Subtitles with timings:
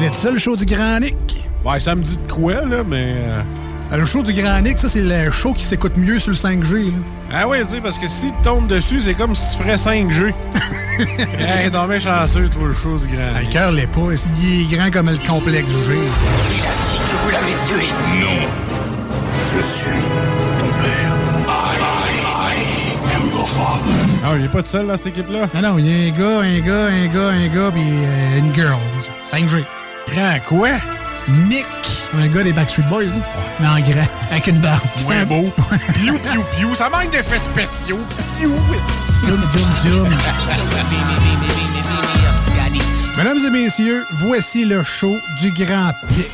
[0.00, 1.14] connais ça le show du Grand Nick?
[1.64, 3.14] Ouais, ça me dit de quoi, là, mais.
[3.16, 3.42] euh,
[3.92, 6.36] Euh, Le show du Grand Nick, ça c'est le show qui s'écoute mieux sur le
[6.36, 6.86] 5G.
[6.86, 6.90] là.
[7.32, 9.76] Ah ouais, tu sais, parce que si tu tombes dessus, c'est comme si tu ferais
[9.76, 10.26] 5G.
[11.38, 13.32] hey, t'es bien chanceux, toi, le show du grand.
[13.34, 14.00] Ah, Le cœur l'est pas,
[14.40, 15.94] il est grand comme le complexe G.
[15.94, 17.86] Vous l'avez tué
[18.20, 18.48] Non.
[19.54, 19.90] Je suis
[20.58, 21.12] ton père.
[21.48, 23.94] I, I, I am your father.
[24.24, 25.48] Ah, il est pas tout seul dans cette équipe-là?
[25.54, 28.38] Non, non, il y a un gars, un gars, un gars, un gars, puis euh,
[28.38, 28.78] une girl.
[29.32, 29.62] 5G.
[30.12, 30.68] Grand quoi?
[31.48, 31.66] Nick,
[32.16, 33.10] un gars des Backstreet Boys, là.
[33.58, 34.80] mais en grand, avec une barbe.
[35.08, 35.52] Ouais, beau.
[35.94, 36.74] Piou, piou, piou.
[36.74, 37.98] Ça manque d'effets spéciaux.
[38.38, 38.54] Piou.
[39.26, 40.08] Zoom, zoom, zoom.
[43.16, 46.26] Mesdames et messieurs, voici le show du Grand Pic.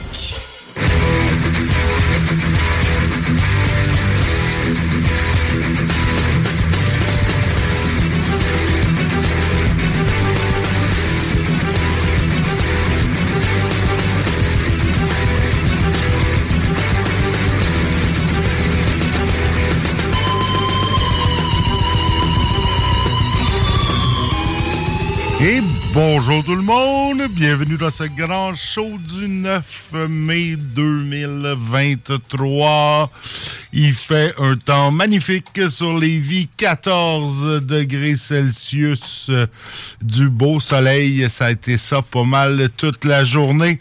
[25.44, 25.60] Et
[25.92, 28.88] bonjour tout le monde, bienvenue dans ce grand show
[29.18, 33.10] du 9 mai 2023.
[33.72, 39.32] Il fait un temps magnifique sur les vies, 14 degrés Celsius,
[40.00, 43.80] du beau soleil, ça a été ça pas mal toute la journée.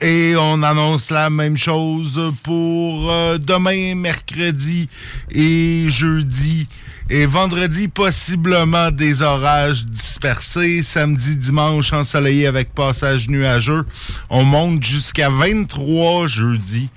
[0.00, 4.88] Et on annonce la même chose pour euh, demain, mercredi
[5.30, 6.66] et jeudi.
[7.14, 10.82] Et vendredi, possiblement des orages dispersés.
[10.82, 13.84] Samedi, dimanche, ensoleillé avec passage nuageux.
[14.30, 16.88] On monte jusqu'à 23 jeudi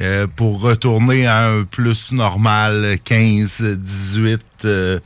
[0.00, 4.98] euh, pour retourner à un plus normal 15, 18 euh,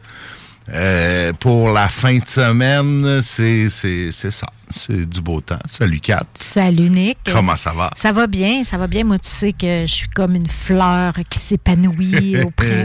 [0.71, 3.21] euh, pour la fin de semaine.
[3.21, 4.47] C'est ça.
[4.71, 5.59] C'est du beau temps.
[5.67, 6.25] Salut Kat.
[6.35, 7.19] Salut Nick.
[7.33, 7.91] Comment ça va?
[7.97, 9.05] Ça va bien, ça va bien.
[9.05, 12.37] Moi, tu sais que je suis comme une fleur qui s'épanouit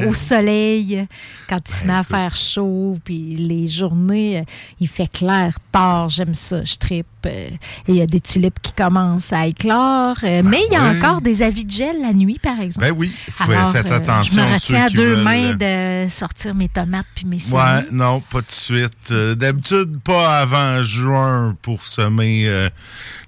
[0.07, 1.07] au, soleil
[1.47, 2.97] quand il se met à faire chaud.
[3.03, 4.43] Puis les journées, euh,
[4.79, 6.09] il fait clair tard.
[6.09, 7.07] J'aime ça, je tripe.
[7.25, 7.49] Euh,
[7.87, 10.15] Il y a des tulipes qui commencent à éclore.
[10.23, 10.97] Euh, mais il y a oui.
[10.97, 12.87] encore des avis de gel la nuit, par exemple.
[12.87, 14.41] Ben oui, faut- Alors, faites attention.
[14.41, 17.55] je me retiens à deux mains de sortir mes tomates puis mes semis.
[17.55, 19.11] Ouais, non, pas de suite.
[19.11, 22.69] D'habitude, pas avant juin pour semer, euh,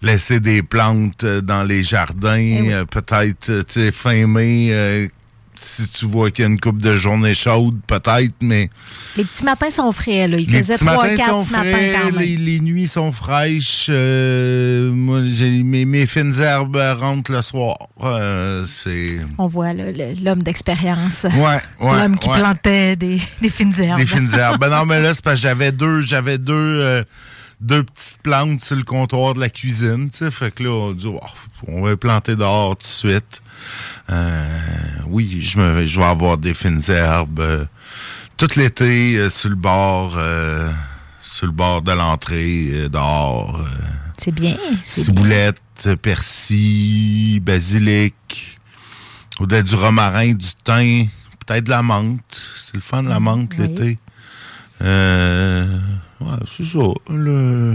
[0.02, 2.36] laisser des plantes euh, dans les jardins.
[2.38, 2.74] Eh oui.
[2.74, 5.08] Euh, Peut-être, tu sais, fin mai, euh,
[5.54, 8.70] si tu vois qu'il y a une coupe de journées chaudes, peut-être, mais
[9.16, 10.28] Les petits matins sont frais.
[10.28, 10.38] Là.
[10.38, 12.20] Il les faisait petits 3 matins 4 sont ce matin frais, quand même.
[12.20, 13.88] les, les nuits sont fraîches.
[13.90, 17.78] euh, moi, mes, mes fines herbes rentrent le soir.
[18.02, 21.26] Euh, c'est On voit l'homme d'expérience.
[21.26, 22.40] Ouais, ouais, L'homme qui ouais.
[22.40, 24.00] plantait des, des fines herbes.
[24.00, 24.60] Des fines herbes.
[24.60, 27.04] Ben non, mais là, c'est parce que j'avais deux, j'avais deux, euh,
[27.62, 30.32] deux petites plantes sur le comptoir de la cuisine, tu sais.
[30.32, 31.20] Fait que là, on dit, Oh,
[31.68, 33.42] on va les planter dehors tout de suite.
[34.10, 34.60] Euh,
[35.08, 37.66] oui, je, me, je vais avoir des fines herbes euh,
[38.36, 40.72] tout l'été euh, sur le bord, euh,
[41.22, 43.60] sur le bord de l'entrée, euh, dehors.
[43.60, 43.66] euh,
[44.18, 44.58] C'est bien.
[44.84, 45.14] c'est bien.
[45.14, 48.58] ciboulette, persil, basilic,
[49.40, 51.08] au-delà du romarin, du thym,
[51.46, 52.42] peut-être de la menthe.
[52.58, 53.68] C'est le fun de la menthe oui.
[53.68, 54.00] l'été.
[54.82, 55.66] Euh,
[56.20, 56.80] ouais, c'est ça.
[57.10, 57.74] Le-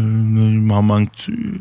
[0.52, 1.60] il m'en manque-tu?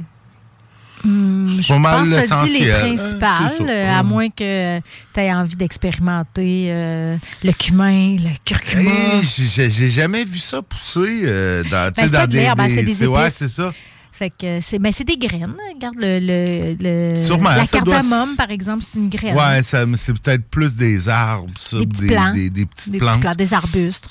[1.03, 3.63] Hum, je pense que tu dit les principales, ça.
[3.63, 8.81] euh, à moins que tu aies envie d'expérimenter euh, le cumin, le curcuma.
[8.81, 12.95] Hey, j'ai- jamais vu ça pousser euh, dans, Ben, dans de des, hein, c'est des-
[12.95, 13.35] des Ouais, épices.
[13.35, 13.71] c'est ça.
[14.13, 15.53] Fait que c'est ben, c'est des graines.
[15.75, 16.75] Regarde le, le,
[17.15, 19.35] le- Sûrement, la doit cardamome, s- par exemple, c'est une graine.
[19.37, 21.77] Ouais, ça- c'est peut-être plus des arbres, ça.
[21.77, 22.33] Des petits plants.
[22.33, 23.11] Des, des petites des plantes.
[23.11, 24.09] petits plants, des arbustes.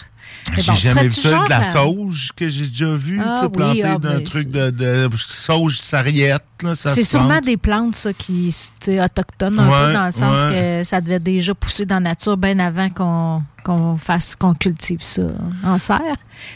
[0.58, 3.40] J'ai bon, jamais vu ça, genre de la à- sauge que j'ai déjà vu, Ah
[3.42, 6.44] oui, planté ah, d'un ben, truc de, de sauge sarriette.
[6.74, 8.54] C'est sûrement des plantes, ça, qui
[8.88, 10.80] autochtones un Ouais, peu, dans le sens ouais.
[10.82, 15.00] que ça devait déjà pousser dans la nature bien avant qu'on qu'on fasse, qu'on cultive
[15.00, 15.22] ça
[15.64, 15.98] en serre.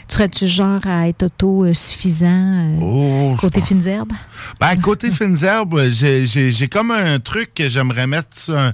[0.07, 4.13] Tu serais-tu genre à être autosuffisant Oh, je côté fines herbes?
[4.59, 8.73] Ben, côté fines herbes, j'ai- comme un truc que j'aimerais mettre sur un-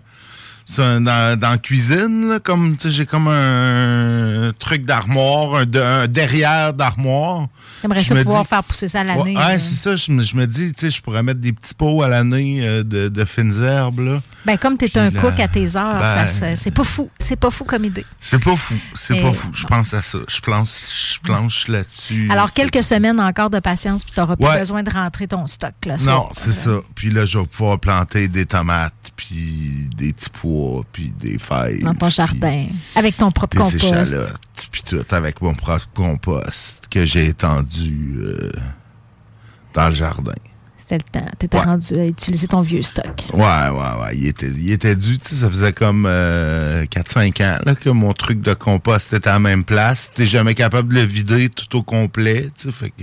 [0.68, 2.30] dans, dans la cuisine.
[2.30, 7.48] là, comme, j'ai comme un truc d'armoire, un, de- un derrière d'armoire.
[7.82, 9.38] J'aimerais ça pouvoir dis- faire pousser ça à l'année.
[9.38, 9.96] ouais, c'est ça.
[9.96, 12.60] Je me, je me dis, tu sais, je pourrais mettre des petits pots à l'année
[12.68, 14.00] euh, de, de fines herbes.
[14.00, 14.22] là.
[14.46, 17.10] Ben, comme tu es Puis un la- cook à tes heures, Ben- c'est pas fou.
[17.20, 18.06] C'est pas fou comme idée.
[18.20, 18.76] C'est pas fou.
[18.96, 19.50] C'est pas fou.
[19.54, 20.20] Je pense à ça.
[20.28, 20.70] Je planche,
[21.16, 22.28] je planche là-dessus.
[22.32, 24.60] Alors, quelques semaines encore de patience, puis tu n'auras Ouais.
[24.60, 25.74] besoin de rentrer ton stock.
[25.86, 26.80] Là, Non, c'est ça.
[26.96, 30.55] Puis là, je vais pouvoir planter des tomates, puis des petits pois,
[30.92, 31.80] puis des feuilles.
[31.82, 32.66] Dans ton jardin,
[32.96, 33.84] avec ton propre des compost.
[33.84, 34.40] échalotes,
[34.72, 38.52] puis tout, avec mon propre compost que j'ai étendu euh,
[39.74, 40.34] dans le jardin.
[40.78, 41.28] C'était le temps.
[41.40, 41.64] Tu étais Ouais.
[41.64, 43.24] rendu à utiliser ton vieux stock.
[43.34, 43.70] Ouais, ouais,
[44.04, 44.16] ouais.
[44.18, 47.90] Il était, il était dû, tu sais, ça faisait comme euh, 4-5 ans là, que
[47.90, 50.12] mon truc de compost était à la même place.
[50.14, 53.02] T'es jamais capable de le vider tout au complet, tu sais, fait que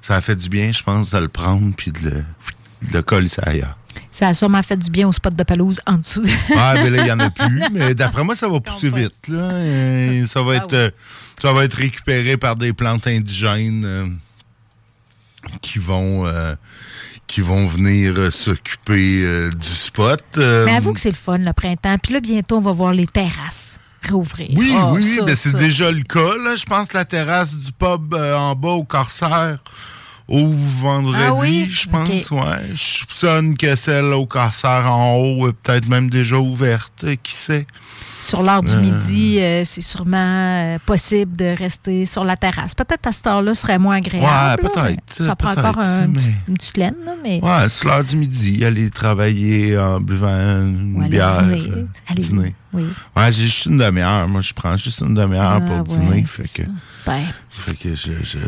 [0.00, 3.02] ça a fait du bien, je pense, de le prendre puis de le, de le
[3.02, 3.76] coller ça ailleurs.
[4.12, 6.22] Ça a sûrement fait du bien au spot de pelouse en dessous.
[6.56, 7.62] Ah, mais là, il n'y en a plus.
[7.72, 9.26] Mais d'après moi, ça va pousser vite.
[9.28, 9.58] Là.
[9.64, 10.90] Et ça, Ah va être, euh,
[11.40, 14.06] ça va être récupéré par des plantes indigènes euh,
[15.62, 16.54] qui vont euh,
[17.26, 20.22] qui vont venir euh, s'occuper euh, du spot.
[20.36, 21.96] Euh, Mais avoue que c'est le fun, le printemps.
[21.96, 24.50] Puis là, bientôt, on va voir les terrasses réouvrir.
[24.56, 26.36] Oui, Ah, oui, ça, mais c'est déjà le cas.
[26.44, 26.54] Là.
[26.56, 29.58] Je pense que la terrasse du pub en bas au Corsaire
[30.40, 31.68] ouvre vendredi, Ah oui?
[31.70, 32.30] je pense.
[32.30, 32.40] Ouais.
[32.72, 37.04] Je soupçonne que celle au Corsaire en haut est peut-être même déjà ouverte.
[37.04, 37.66] euh, Qui sait?
[38.22, 38.80] Sur l'heure du Euh.
[38.80, 42.72] midi, euh, c'est sûrement euh, possible de rester sur la terrasse.
[42.72, 44.62] Peut-être à cette heure-là, ce serait moins agréable.
[44.64, 48.04] Ouais, peut-être, Ça prend encore un mais- une petite laine, là, mais Ouais, c'est l'heure
[48.04, 51.42] du midi, aller travailler en buvant une bière.
[51.42, 51.86] dîner.
[52.14, 52.54] dîner.
[52.72, 52.84] oui.
[53.16, 54.28] Ouais, j'ai juste une demi-heure.
[54.28, 56.24] Moi, je prends juste une demi-heure Ah, pour ouais, dîner.
[56.24, 56.68] Fait que,
[57.04, 58.38] Ben, fait que je, je-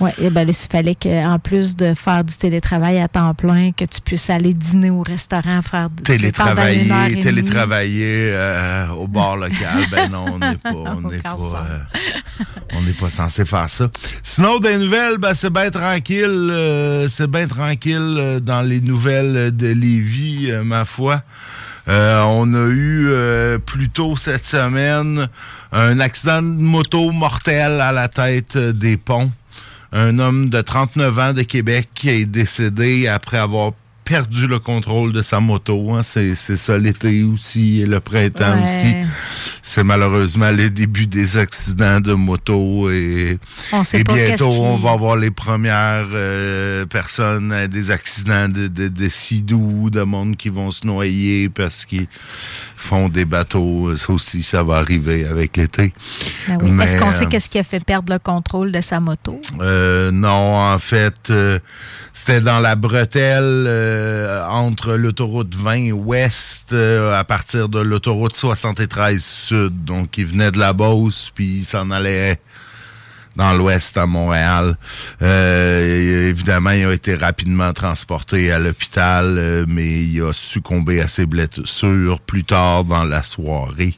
[0.00, 3.84] ouais, et ben s'il fallait qu'en plus de faire du télétravail à temps plein, que
[3.84, 9.84] tu puisses aller dîner au restaurant, faire du télétravailler, télétravailler euh, au bar local.
[9.90, 11.78] ben non, on n'est pas, on Au n'est pas, euh,
[12.74, 13.88] on n'est pas censé faire ça.
[14.22, 16.48] Sinon, des nouvelles, ben, c'est bien tranquille.
[16.50, 21.22] euh, c'est bien tranquille dans les nouvelles de Lévis, ma foi.
[21.88, 25.28] Euh, on a eu euh, plus tôt cette semaine
[25.70, 29.30] un accident de moto mortel à la tête des ponts.
[29.92, 33.72] Un homme de 39 ans de Québec qui est décédé après avoir
[34.06, 35.92] perdu le contrôle de sa moto.
[35.94, 36.02] hein.
[36.02, 38.62] C'est ça l'été aussi et le printemps Ouais.
[38.62, 38.94] aussi.
[39.62, 43.38] C'est malheureusement le début des accidents de moto et,
[43.72, 48.48] On sait et pas bientôt on va avoir les premières euh, personnes à des accidents
[48.48, 52.06] de, de, de sidou, de monde qui vont se noyer parce qu'ils
[52.76, 53.96] font des bateaux.
[53.96, 55.92] Ça aussi, ça va arriver avec l'été.
[56.48, 56.70] Ben oui.
[56.82, 59.40] Est-ce qu'on sait euh, qu'est-ce qui a fait perdre le contrôle de sa moto?
[59.60, 61.58] euh, non, en fait, euh,
[62.16, 69.22] c'était dans la bretelle euh, entre l'autoroute 20 ouest euh, à partir de l'autoroute 73
[69.22, 69.84] sud.
[69.84, 72.40] Donc, il venait de la Beauce, puis il s'en allait
[73.36, 74.76] dans l'ouest à Montréal.
[75.22, 81.06] Euh, évidemment, il a été rapidement transporté à l'hôpital, euh, mais il a succombé à
[81.06, 83.94] ses blessures plus tard dans la soirée.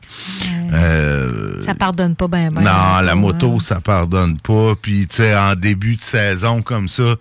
[0.73, 2.50] Euh, Ça pardonne pas bien.
[2.50, 3.14] Ben, non, la hein.
[3.14, 4.75] moto, ça pardonne pas.
[4.81, 7.14] Puis, tu sais, en début de saison comme ça,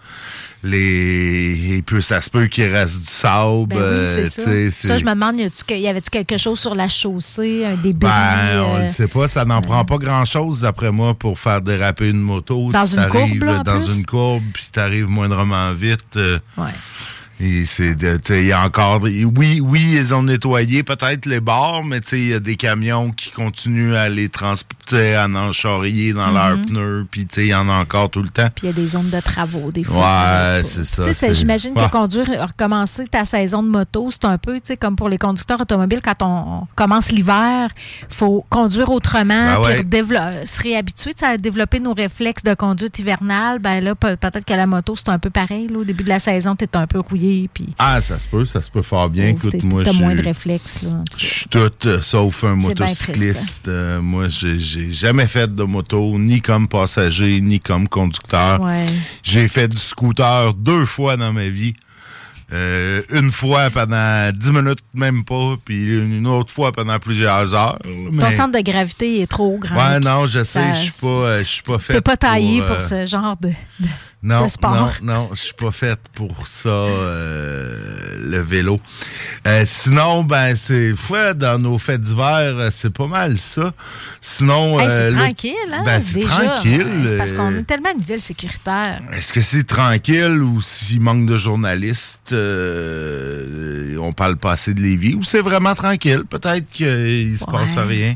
[0.67, 1.77] les...
[1.77, 3.67] et puis, ça se peut qu'il reste du sable.
[3.67, 4.29] Ben oui, euh,
[4.71, 4.87] ça.
[4.87, 8.09] Ça, je me demande, y avait-tu quelque chose sur la chaussée, un débris?
[8.09, 9.27] Ben, on euh, le sait pas.
[9.27, 12.69] Ça n'en prend pas grand-chose, d'après moi, pour faire déraper une moto.
[12.71, 13.97] Dans Si une courbe, là, en Dans plus?
[13.97, 16.01] une courbe, puis t'arrives moindrement vite.
[16.17, 16.71] euh, Ouais.
[17.39, 17.65] Il
[18.45, 22.39] y a encore oui oui ils ont nettoyé peut-être les bords mais il y a
[22.39, 26.65] des camions qui continuent à les transporter à en charrier dans leurs Mhm.
[26.65, 28.87] pneus puis il y en a encore tout le temps Puis il y a des
[28.87, 29.97] zones de travaux, des fois.
[30.55, 31.85] Ouais, c'est ça, j'imagine Ouais.
[31.85, 36.01] que conduire, recommencer ta saison de moto, c'est un peu, comme pour les conducteurs automobiles,
[36.03, 37.69] quand on commence l'hiver,
[38.09, 40.07] il faut conduire autrement, Ben puis
[40.45, 43.59] se réhabituer à développer nos réflexes de conduite hivernale.
[43.59, 45.67] Ben là, pe- peut-être que la moto, c'est un peu pareil.
[45.67, 48.27] Là, au début de la saison, tu es un peu rouillé, puis ah ça se
[48.27, 50.81] peut ça se peut fort bien écoute moi je moins de suis- réflexes.
[51.17, 56.41] Je suis tout euh, sauf un motocycliste Euh, moi j'ai jamais fait de moto ni
[56.41, 58.85] comme passager ni comme conducteur Ouais.
[59.23, 61.73] j'ai fait du scooter deux fois dans ma vie
[62.53, 67.77] Euh, une fois pendant 10 minutes, même pas, puis une autre fois pendant plusieurs heures.
[67.83, 69.75] Ton centre de gravité est trop grand.
[69.75, 71.93] Ouais, non, je sais, je suis pas, je suis pas fait.
[71.95, 73.51] T'es pas taillé pour, euh, ce genre de-
[74.23, 74.93] non, de sport?
[75.01, 78.79] non, non, je suis pas faite pour ça, euh, le vélo.
[79.45, 83.71] Euh, sinon, ben, c'est ouais, dans nos fêtes d'hiver, euh, c'est pas mal ça.
[84.19, 85.83] Sinon, Hey, c'est le- tranquille, hein?
[85.85, 86.87] Ben, c'est tranquille.
[87.05, 89.01] C'est parce qu'on est tellement une ville sécuritaire.
[89.13, 95.13] Est-ce que c'est tranquille ou s'il manque de journalistes, on parle pas assez de Lévis,
[95.15, 96.23] ou c'est vraiment tranquille?
[96.29, 97.83] Peut-être qu'il se passe Ouais.
[97.83, 98.15] rien.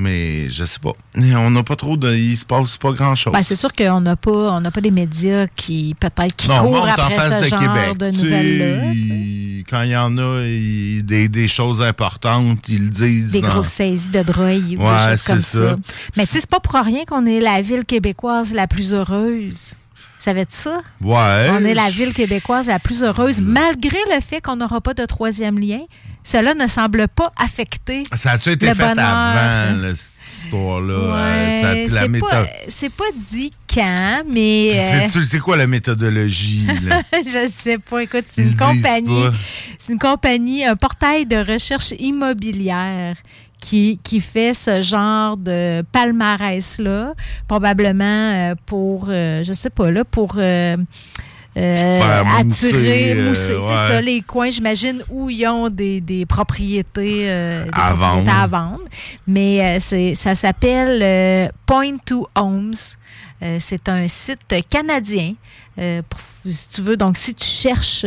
[0.00, 0.92] Mais je sais pas.
[1.16, 2.14] On n'a pas trop de.
[2.14, 3.32] Il se passe pas grand-chose.
[3.32, 6.62] Ben, c'est sûr qu'on n'a pas, on n'a pas des médias qui, peut-être, qui Non,
[6.64, 7.96] courent en après face ce de genre Québec.
[7.98, 8.92] de nouvelles-là.
[8.94, 13.32] il- Quand il y en a il- des, des choses importantes, ils le disent.
[13.32, 15.70] Des dans- grosses saisies de drogue ou Ouais, des choses comme ça.
[15.70, 15.76] ça.
[16.16, 19.74] Mais tu sais, c'est pas pour rien qu'on est la ville québécoise la plus heureuse.
[20.20, 20.82] Savais-tu ça?
[21.00, 21.48] Ouais.
[21.50, 25.04] On est la ville québécoise la plus heureuse, malgré le fait qu'on n'aura pas de
[25.06, 25.80] troisième lien.
[26.22, 28.98] Cela ne semble pas affecter Ça a-tu été le fait bonheur?
[29.08, 30.92] avant, là, cette histoire-là?
[30.94, 32.28] Euh, a- Ouais, c'est méthode.
[32.28, 36.66] pas, c'est pas dit quand, mais euh, C'est- quoi la méthodologie?
[36.84, 37.00] là?
[37.26, 38.02] je sais pas.
[38.02, 39.24] Écoute, c'est une compagnie,
[39.78, 43.16] c'est une compagnie, un portail de recherche immobilière
[43.60, 47.14] qui, qui fait ce genre de palmarès-là,
[47.46, 50.76] probablement euh, pour, euh, je sais pas, là, pour euh,
[51.56, 53.76] mousser, attirer, euh, mousser, c'est ouais.
[53.88, 58.32] ça, les coins, j'imagine, où ils ont des, des propriétés, euh, des À propriétés vendre.
[58.38, 58.80] à vendre.
[59.26, 62.72] Mais c'est, ça s'appelle Point to Homes.
[63.58, 65.34] C'est un site canadien.
[66.08, 68.04] Pour- si tu veux, donc si tu cherches,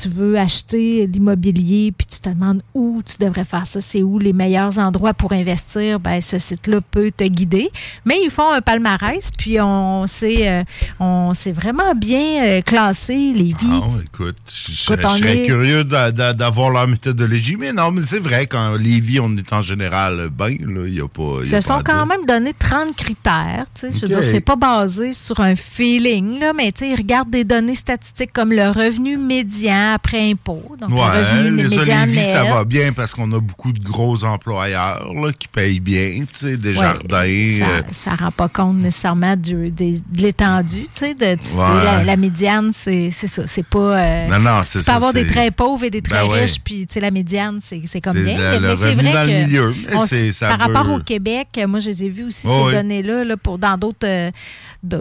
[0.00, 4.02] tu veux acheter de l'immobilier, puis tu te demandes où tu devrais faire ça, c'est
[4.02, 7.68] où les meilleurs endroits pour investir, ben ce site-là peut te guider.
[8.04, 10.62] Mais ils font un palmarès, puis on s'est, euh,
[10.98, 13.56] on s'est vraiment bien euh, classé, les vies.
[13.70, 18.18] Ah, écoute, je, serais est- curieux d'a- d'a- d'avoir leur méthodologie, mais non, mais c'est
[18.20, 21.40] vrai, quand Lévis, on est en général bien, là, il n'y a pas.
[21.44, 22.06] Ils y a se sont quand dire.
[22.06, 23.66] même donné 30 critères.
[23.74, 23.92] tu sais.
[23.92, 27.30] Je veux dire, c'est pas basé sur un feeling, là, mais tu sais, ils regardent
[27.30, 30.62] des données statistiques comme le revenu médian après impôt.
[30.80, 35.12] Donc, le Ouais, revenu les ça va bien parce qu'on a beaucoup de gros employeurs
[35.14, 37.16] là, qui payent bien, tu sais, des Ouais, jardins.
[37.18, 41.14] euh, Ça, ça rend pas compte nécessairement du- de l'étendue, tu sais.
[41.14, 43.42] de- tu sais, la, la médiane, c'est ça.
[43.46, 43.78] C'est pas.
[44.00, 46.30] euh, Non, non, tu c'est peux ça, avoir des très pauvres et des très Ben
[46.32, 48.36] riches, puis tu sais, la médiane, c'est comme bien.
[48.58, 51.48] le- Mais c'est vrai dans le que milieu, on- ça par veut- rapport au Québec,
[51.68, 52.72] moi, je les ai vus aussi, Oh, ces oui.
[52.74, 54.06] données-là, là, pour, dans d'autres.
[54.06, 54.30] euh,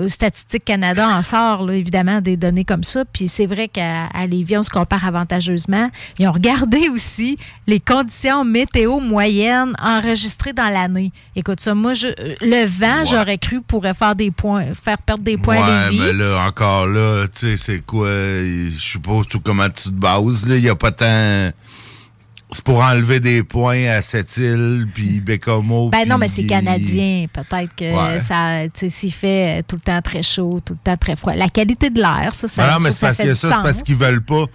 [0.09, 3.05] Statistique Canada en sort, là, évidemment, des données comme ça.
[3.05, 5.89] Puis c'est vrai qu'à Lévis, on se compare avantageusement.
[6.17, 11.11] Ils ont regardé aussi les conditions météo moyennes enregistrées dans l'année.
[11.35, 12.07] Écoute ça, moi, je,
[12.41, 15.99] le vent, j'aurais cru, pourrait faire des points, faire perdre des points à Ouais, Lévis.
[15.99, 18.09] mais là, encore là, tu sais, c'est quoi?
[18.09, 20.55] Je suppose tout comment tu te bases, là.
[20.55, 21.51] Il n'y a pas tant.
[22.51, 25.89] C'est pour enlever des points à cette île, puis Bécomo.
[25.89, 27.25] Ben non, mais c'est canadien.
[27.31, 28.19] Peut-être que Ouais.
[28.19, 31.35] ça, tu sais, s'il fait tout le temps très chaud, tout le temps très froid.
[31.35, 33.61] La qualité de l'air, ça, ça, Ben non, mais c'est parce fait que ça, c'est
[33.61, 34.45] parce qu'ils veulent pas.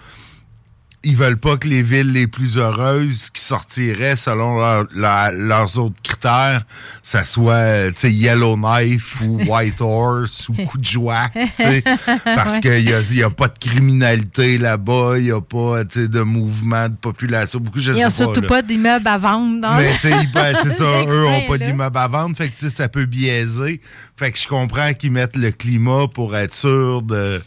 [1.07, 5.79] Ils veulent pas que les villes les plus heureuses qui sortiraient selon leur- leur- leurs
[5.79, 6.63] autres critères,
[7.03, 11.29] ça soit tu sais, Yellowknife ou White Horse ou Coup de joie.
[11.35, 11.83] tu sais,
[12.25, 12.61] Parce Ouais.
[12.61, 16.03] qu'il n'y a, il y a pas de criminalité là-bas, il n'y a pas tu
[16.03, 17.61] sais, de mouvement de population.
[17.61, 19.61] Beaucoup, je sais n'ont pas, surtout pas d'immeubles à vendre.
[19.61, 21.67] dans- Mais tu sais, ils- ben, c'est ça, eux n'ont pas là.
[21.67, 23.81] d'immeuble à vendre, fait que tu sais, ça peut biaiser.
[24.17, 27.43] Fait que je comprends qu'ils mettent le climat pour être sûr de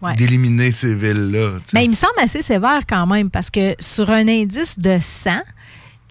[0.00, 0.14] Ouais.
[0.14, 1.58] d'éliminer ces villes-là.
[1.74, 5.30] Mais il me semble assez sévère quand même parce que sur un indice de 100,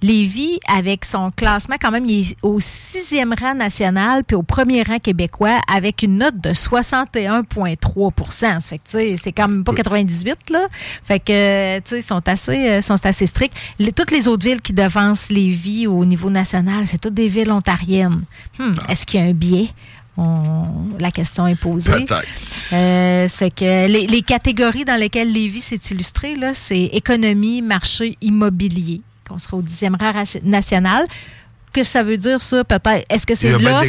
[0.03, 4.83] Lévis, avec son classement, quand même, il est au sixième rang national puis au premier
[4.83, 9.63] rang québécois avec une note de 61,3% Ça fait que, tu sais, c'est quand même
[9.63, 10.67] pas 98, là.
[11.03, 13.55] Fait que, tu sais, ils sont assez, euh, sont assez stricts.
[13.79, 17.51] Les- toutes les autres villes qui devancent Lévis au niveau national, c'est toutes des villes
[17.51, 18.23] ontariennes.
[18.59, 19.69] Hmm, Est-ce qu'il y a un biais?
[20.17, 20.65] On-
[20.99, 21.91] La question est posée.
[21.91, 22.25] Peut-être.
[22.73, 27.61] Euh, ça fait que les, les catégories dans lesquelles Lévis s'est illustré, là, c'est économie,
[27.61, 31.05] marché, immobilier, qu'on sera au 10e rang raci- national.
[31.73, 33.05] Qu'est-ce que ça veut dire, ça, peut-être?
[33.09, 33.83] Est-ce que c'est l'offre?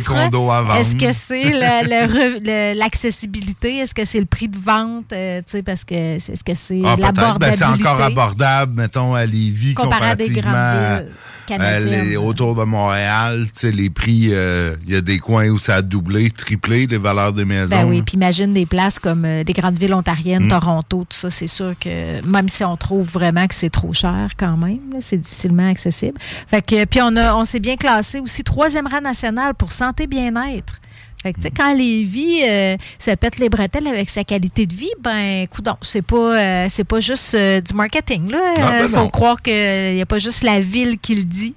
[0.77, 3.79] Est-ce que c'est l'accessibilité?
[3.79, 5.13] Est-ce que c'est le prix de vente?
[5.13, 7.13] Euh, tu sais, parce que est-ce que c'est Ah, peut-être.
[7.15, 7.59] Ben, l'abordabilité?
[7.59, 12.55] c'est encore abordable, mettons, à Lévis, Comparé à des comparativement grandes villes à les- autour
[12.55, 13.47] de Montréal.
[13.47, 16.87] Tu sais, les prix, euh, il y a des coins où ça a doublé, triplé,
[16.87, 17.69] les valeurs des maisons.
[17.69, 20.49] Ben oui, puis imagine des places comme euh, des grandes villes ontariennes, Mm.
[20.51, 24.31] Toronto, tout ça, c'est sûr que même si on trouve vraiment que c'est trop cher
[24.37, 26.19] quand même, c'est difficilement accessible.
[26.49, 30.07] Fait que puis on a on s'est bien classé aussi troisième rang national pour santé
[30.07, 30.81] bien-être.
[31.23, 34.91] Fait que, sais, quand Lévis euh, se pète les bretelles avec sa qualité de vie,
[35.01, 38.31] ben, écoute, c'est pas, euh, c'est pas juste euh, du marketing.
[38.31, 38.39] Là.
[38.57, 39.09] Ah, ben Euh, faut non.
[39.09, 39.53] croire qu'il
[39.95, 41.55] n'y a pas juste la ville qui le dit.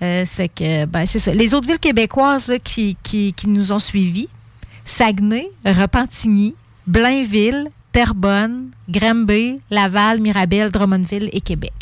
[0.00, 1.34] Fait que, ben, c'est ça.
[1.34, 4.28] Les autres villes québécoises là, qui, qui, qui nous ont suivis,
[4.84, 6.54] Saguenay, Repentigny,
[6.86, 11.72] Blainville, Terrebonne, Granby, Laval, Mirabel, Drummondville et Québec.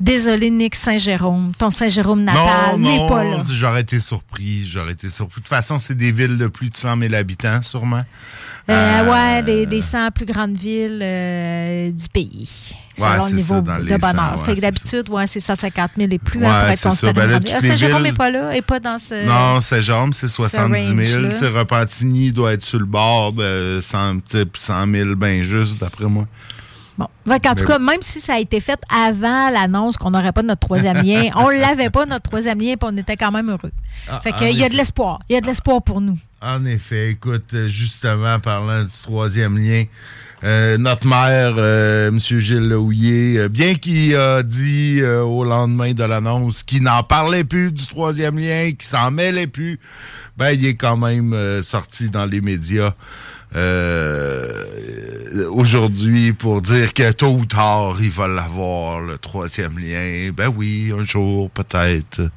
[0.00, 1.52] Désolé, Nick Saint-Jérôme.
[1.58, 3.42] Ton Saint-Jérôme natal n'est pas là.
[3.50, 4.64] j'aurais été surpris.
[4.66, 5.40] J'aurais été surpris.
[5.40, 8.04] De toute façon, c'est des villes de plus de 100 000 habitants, sûrement.
[8.70, 12.48] Euh, Euh, ouais, des, des 100 plus grandes villes euh, du pays.
[12.98, 14.38] Selon le niveau ça, dans de les 100, bonheur.
[14.40, 17.26] ouais, fait que d'habitude, ouais, c'est 150 000 et plus Ouais, hein, pour être Ben
[17.30, 19.24] là, Ah, Saint-Jérôme villes- n'est pas là, n'est pas dans ce...
[19.26, 20.98] Non, Saint-Jérôme, c'est 70 000.
[20.98, 21.28] range-là.
[21.30, 25.78] Tu sais, Repentigny doit être sur le bord de 100, type 100 000, ben juste,
[25.80, 26.26] d'après moi.
[26.98, 27.06] Bon.
[27.26, 30.60] Qu'en tout cas, même si ça a été fait avant l'annonce qu'on n'aurait pas notre
[30.66, 33.70] troisième lien, on l'avait pas, notre troisième lien, puis on était quand même heureux.
[34.08, 35.20] Ah, fait en qu'il y a de l'espoir.
[35.28, 36.18] Il y a de l'espoir pour nous.
[36.42, 39.84] En effet, écoute, euh, justement, parlant du troisième lien,
[40.44, 42.18] euh, notre maire, euh, M.
[42.18, 47.72] Gilles Lehouillier, euh, bien qu'il a dit au lendemain de l'annonce qu'il n'en parlait plus
[47.72, 49.80] du troisième lien, qu'il s'en mêlait plus,
[50.36, 52.94] ben, il est quand même sorti dans les médias
[53.56, 54.64] euh,
[55.50, 60.30] aujourd'hui pour dire que tôt ou tard, il va l'avoir, le troisième lien.
[60.34, 62.30] Ben oui, un jour, peut-être.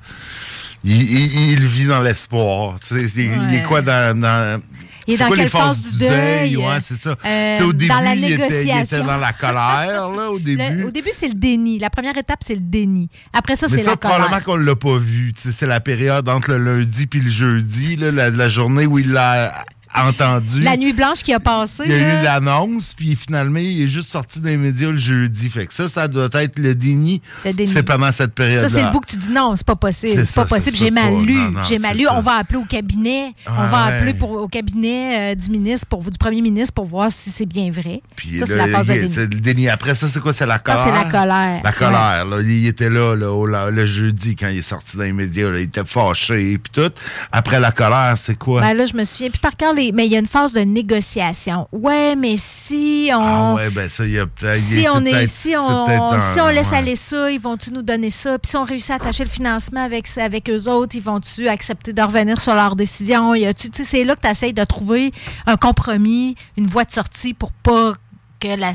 [0.84, 2.78] Il, il- il vit dans l'espoir.
[2.92, 4.18] Il est quoi dans...
[4.20, 4.62] dans
[5.08, 6.58] Il est c'est dans quoi les quelle phase du deuil?
[6.58, 7.16] Ouais, c'est ça.
[7.24, 9.06] Euh, au début, dans la il, était, il était négociation.
[9.06, 10.62] dans la colère, là, au début.
[10.64, 11.78] Le- au début, c'est le déni.
[11.78, 13.10] La première étape, c'est le déni.
[13.32, 14.00] Après ça, c'est la colère.
[14.18, 15.34] probablement qu'on l'a pas vu.
[15.38, 19.12] C'est la période entre le lundi puis le jeudi, là, la, la journée où il
[19.12, 19.52] l'a
[19.96, 20.62] entendu.
[20.62, 21.84] La nuit blanche qui a passé.
[21.86, 22.22] Il y a là.
[22.22, 25.50] eu l'annonce, puis finalement, il est juste sorti des médias le jeudi.
[25.50, 27.22] Fait que ça, ça doit être le déni.
[27.46, 27.70] Le déni.
[27.70, 28.70] C'est pendant cette période-là.
[28.70, 30.26] Ça, c'est le bout que tu dis non, c'est pas possible.
[30.26, 30.78] C'est pas ça, possible.
[30.78, 31.38] J'ai mal lu.
[31.68, 32.06] J'ai mal lu.
[32.06, 32.16] ça.
[32.16, 33.34] On va appeler au cabinet.
[33.48, 33.94] on va ouais.
[33.94, 37.46] appeler pour, au cabinet euh, du ministre, pour, du premier ministre, pour voir si c'est
[37.46, 38.02] bien vrai.
[38.16, 39.16] Puis ça, c'est la phase de déni.
[39.16, 39.70] le déni.
[39.70, 40.34] Après ça, c'est quoi?
[40.34, 40.84] C'est la colère?
[40.84, 41.62] c'est la colère?
[41.64, 42.26] La colère.
[42.26, 45.14] Là, il était là, là, au- là, le jeudi quand il est sorti dans les
[45.14, 45.50] médias.
[45.50, 46.92] là, il était fâché et puis tout.
[47.32, 48.62] Après la colère, c'est quoi?
[48.62, 49.92] Ben là, je me souviens plus par cœur, les...
[49.92, 51.68] mais il y a une phase de négociation.
[51.72, 53.20] Ouais, mais si on.
[53.22, 54.56] ah ouais, ben ça, il y a peut-être...
[54.56, 56.78] Si on, est, si on, peut-être un- si on laisse ouais.
[56.78, 58.38] aller ça, ils vont-tu nous donner ça?
[58.40, 61.94] Puis si on réussit à attacher le financement avec, avec eux autres, ils vont-tu accepter
[61.94, 63.34] de revenir sur leur décision?
[63.74, 65.12] C'est là que tu essaies de trouver
[65.46, 67.94] un compromis, une voie de sortie pour pas
[68.40, 68.74] que la,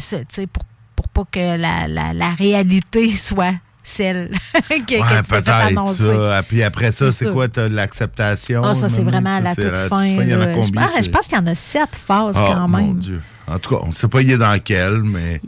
[0.53, 0.63] pour,
[0.95, 3.55] pour pas que la, la, la réalité soit
[3.89, 4.31] celle
[4.69, 6.43] que, Ouais, peut-être ça.
[6.43, 7.47] Puis après ça, C'est quoi?
[7.71, 8.63] L'acceptation?
[8.65, 10.05] Ah, ça, c'est vraiment à ça, la toute fin.
[10.05, 10.55] Il y en a là.
[11.03, 12.99] Je pense- qu'il y en a sept phases Ah, quand mon même.
[12.99, 13.21] Dieu.
[13.47, 15.41] En tout cas, on ne sait pas il est dans quel, mais,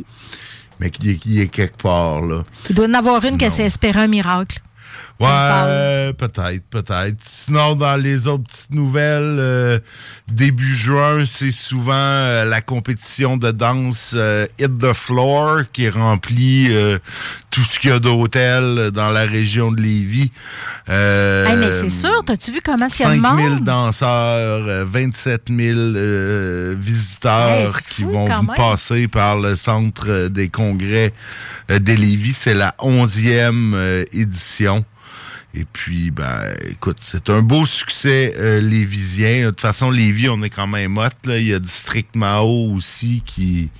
[0.78, 2.44] mais qu'il est, qu'il est quelque part, là.
[2.70, 4.60] Il doit y en avoir une que c'est espérer un miracle.
[5.20, 7.16] Ouais, peut-être, peut-être.
[7.26, 9.78] Sinon, dans les autres petites nouvelles, euh,
[10.30, 16.68] début juin, c'est souvent euh, la compétition de danse euh, Hit the Floor qui remplit
[16.70, 16.98] euh,
[17.50, 20.30] tout ce qu'il y a d'hôtels dans la région de Lévis.
[20.88, 23.64] Euh, Hey, mais c'est sûr, t'as-tu vu comment a le 5 000 monde?
[23.64, 28.56] danseurs, euh, 27 000 euh, visiteurs Hey, c'est qui fou, vont vous même.
[28.56, 31.12] passer par le centre euh, des congrès
[31.70, 32.34] euh, de Lévis.
[32.34, 34.84] C'est la 11e euh, édition.
[35.54, 39.46] Et puis, ben, écoute, c'est un beau succès euh, lévisien.
[39.46, 41.08] De toute façon, Lévis, on est quand même hot.
[41.24, 41.38] Là.
[41.38, 43.70] Il y a District Mao aussi qui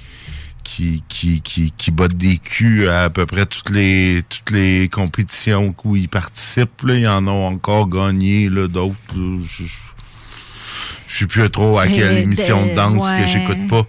[0.64, 4.88] qui, qui, qui, qui botte des culs à, à peu près toutes les toutes les
[4.88, 6.83] compétitions où ils participent.
[6.83, 6.94] Là.
[6.96, 8.94] Ils en ont encore gagné d'autres.
[9.14, 9.72] Je, je-
[11.07, 13.22] je sais plus trop à quelle Euh, émission de de- danse ouais.
[13.22, 13.87] que j'écoute pas.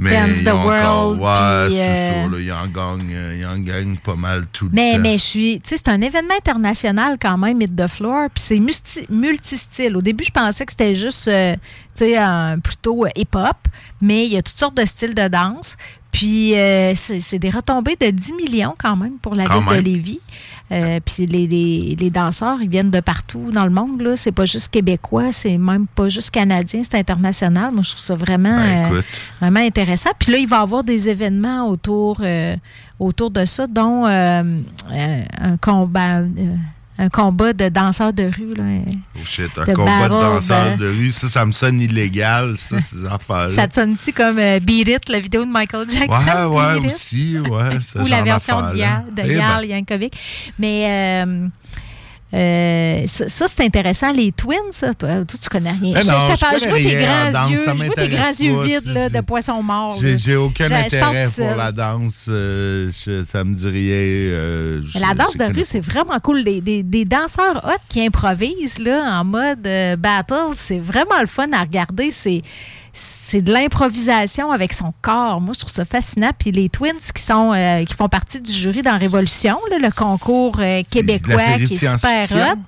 [0.00, 4.46] Mais Dance the encore, World, ouais, c'est euh, ils en gagnent, euh, en pas mal
[4.52, 4.98] tout le temps.
[5.00, 5.60] mais je suis.
[5.60, 8.28] Tu sais, c'est un événement international quand même, Hit the Floor.
[8.32, 9.96] Puis c'est multi- multistyle.
[9.96, 11.54] Au début, je pensais que c'était juste, euh,
[11.96, 12.16] tu sais,
[12.62, 13.56] plutôt hip-hop.
[14.00, 15.76] Mais il y a toutes sortes de styles de danse.
[16.12, 16.52] Puis
[16.94, 19.78] c'est c'est des retombées de 10 millions quand même pour la Quand ville même.
[19.82, 20.20] de Lévis.
[20.70, 24.02] Euh, puis les, les, les danseurs, ils viennent de partout dans le monde.
[24.02, 24.16] là.
[24.16, 27.72] C'est pas juste québécois, c'est même pas juste canadien, c'est international.
[27.72, 29.02] Moi, je trouve ça vraiment, Ben, euh,
[29.40, 30.10] vraiment intéressant.
[30.18, 32.54] Puis là, il va y avoir des événements autour, euh,
[32.98, 34.42] autour de ça, dont euh,
[34.92, 36.20] euh, un combat.
[36.98, 38.54] Un combat de danseurs de rue.
[38.56, 38.64] Là.
[39.16, 42.80] Oh shit, un de combat de danseurs de rue, ça, ça me sonne illégal, ça,
[42.80, 43.48] ces affaires-là.
[43.48, 46.50] Ça te sonne-tu comme euh, Beat It, la vidéo de Michael Jackson?
[46.50, 47.78] Ouais, ouais, aussi, ouais.
[48.02, 50.12] Ou la version de Eh ben, Yarl Yankovic.
[50.58, 51.48] Mais euh,
[52.34, 54.12] Euh, ça, ça, c'est intéressant.
[54.12, 55.98] Les twins, ça, toi, tu connais rien.
[56.00, 56.94] Je, non, je te je parle- je vois connais tes
[57.32, 57.56] grands yeux.
[57.56, 59.98] Je vois tes grands yeux vides là, de poisson mort.
[60.18, 62.26] J'ai aucun intérêt pour la danse.
[62.28, 62.90] euh,
[63.24, 63.92] ça me dit rien.
[64.36, 66.44] euh, la danse de rue, c'est vraiment cool.
[66.44, 69.66] Des, des- des danseurs hot qui improvisent là, en mode
[69.98, 72.10] battle, c'est vraiment le fun à regarder.
[72.10, 72.42] C'est
[72.98, 75.40] c'est de l'improvisation avec son corps.
[75.40, 76.30] Moi, je trouve ça fascinant.
[76.38, 79.90] Puis les Twins qui sont euh, qui font partie du jury dans Révolution, là, le
[79.90, 82.58] concours euh, québécois La qui est super hot.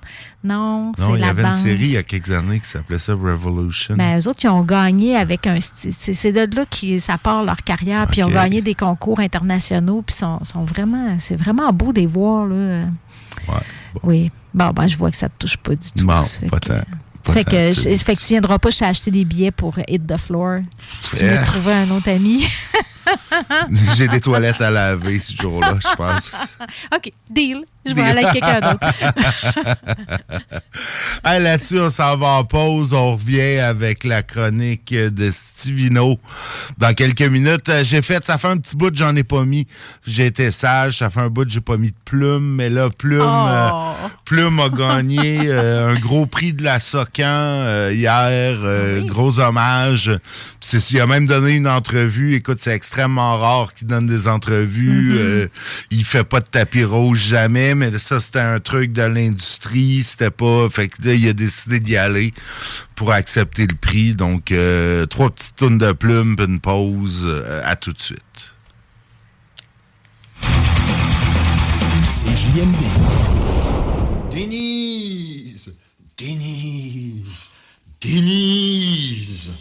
[0.43, 2.67] Non, Non, c'est il y la avait une série il y a quelques années qui
[2.67, 3.95] s'appelait ça Revolution.
[3.95, 5.93] Ben, eux autres, ils ont gagné avec un style.
[5.93, 8.07] C'est de là que ça part leur carrière.
[8.07, 10.01] Puis ils ont gagné des concours internationaux.
[10.01, 11.15] Puis sont, sont vraiment.
[11.19, 12.45] C'est vraiment beau de les voir.
[12.45, 12.85] Là.
[14.03, 14.31] Oui.
[14.53, 16.05] Bon, ben, je vois que ça te touche pas du tout.
[16.05, 16.73] Bon, pas que-
[17.25, 20.61] Fait que, je- fait que tu viendras pas acheter des billets pour Hit the Floor.
[21.17, 22.45] Tu me trouver un autre ami.
[23.95, 26.31] J'ai des toilettes à laver ce jour-là, je pense.
[26.95, 27.63] OK, deal.
[27.83, 28.79] Je vais aller avec quelqu'un d'autre.
[31.23, 32.93] Hey, Là-dessus, on s'en va en pause.
[32.93, 36.19] On revient avec la chronique de Stivino
[36.77, 37.69] dans quelques minutes.
[37.69, 39.67] Euh, J'ai fait, ça fait un petit bout, j'en ai pas mis.
[40.05, 42.55] J'ai été sage, ça fait un bout, j'ai pas mis de plume.
[42.55, 43.45] Mais là, plume, Oh.
[43.47, 48.57] euh, plume a gagné euh, un gros prix de la Socan euh, hier.
[49.07, 50.11] Gros hommage.
[50.91, 52.35] Il a même donné une entrevue.
[52.35, 55.13] Écoute, c'est extrêmement rare qu'il donne des entrevues.
[55.13, 55.17] Mhm.
[55.17, 55.47] Euh,
[55.91, 60.03] il fait pas de tapis rouge jamais, mais ça, c'était un truc de l'industrie.
[60.03, 60.67] C'était pas.
[60.69, 62.33] Fait que là, il a décidé d'y aller
[62.95, 64.13] pour accepter le prix.
[64.13, 67.23] Donc, euh, trois petites tonnes de plumes, puis une pause.
[67.25, 68.55] Euh, à tout de suite.
[72.03, 72.75] CJMD.
[74.31, 75.73] Denise,
[76.17, 77.49] Denise,
[78.01, 79.51] Denise,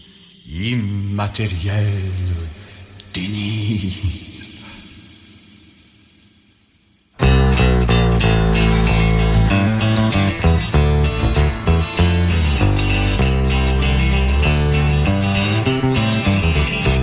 [0.49, 1.87] immatériel,
[3.15, 4.53] Denise.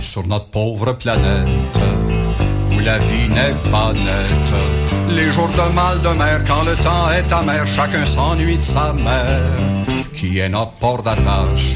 [0.02, 1.48] Sur notre pauvre planète,
[2.76, 7.12] où la vie n'est pas nette, les jours de mal de mer, quand le temps
[7.12, 11.74] est amer, chacun s'ennuie de sa mère, qui est notre port d'attache,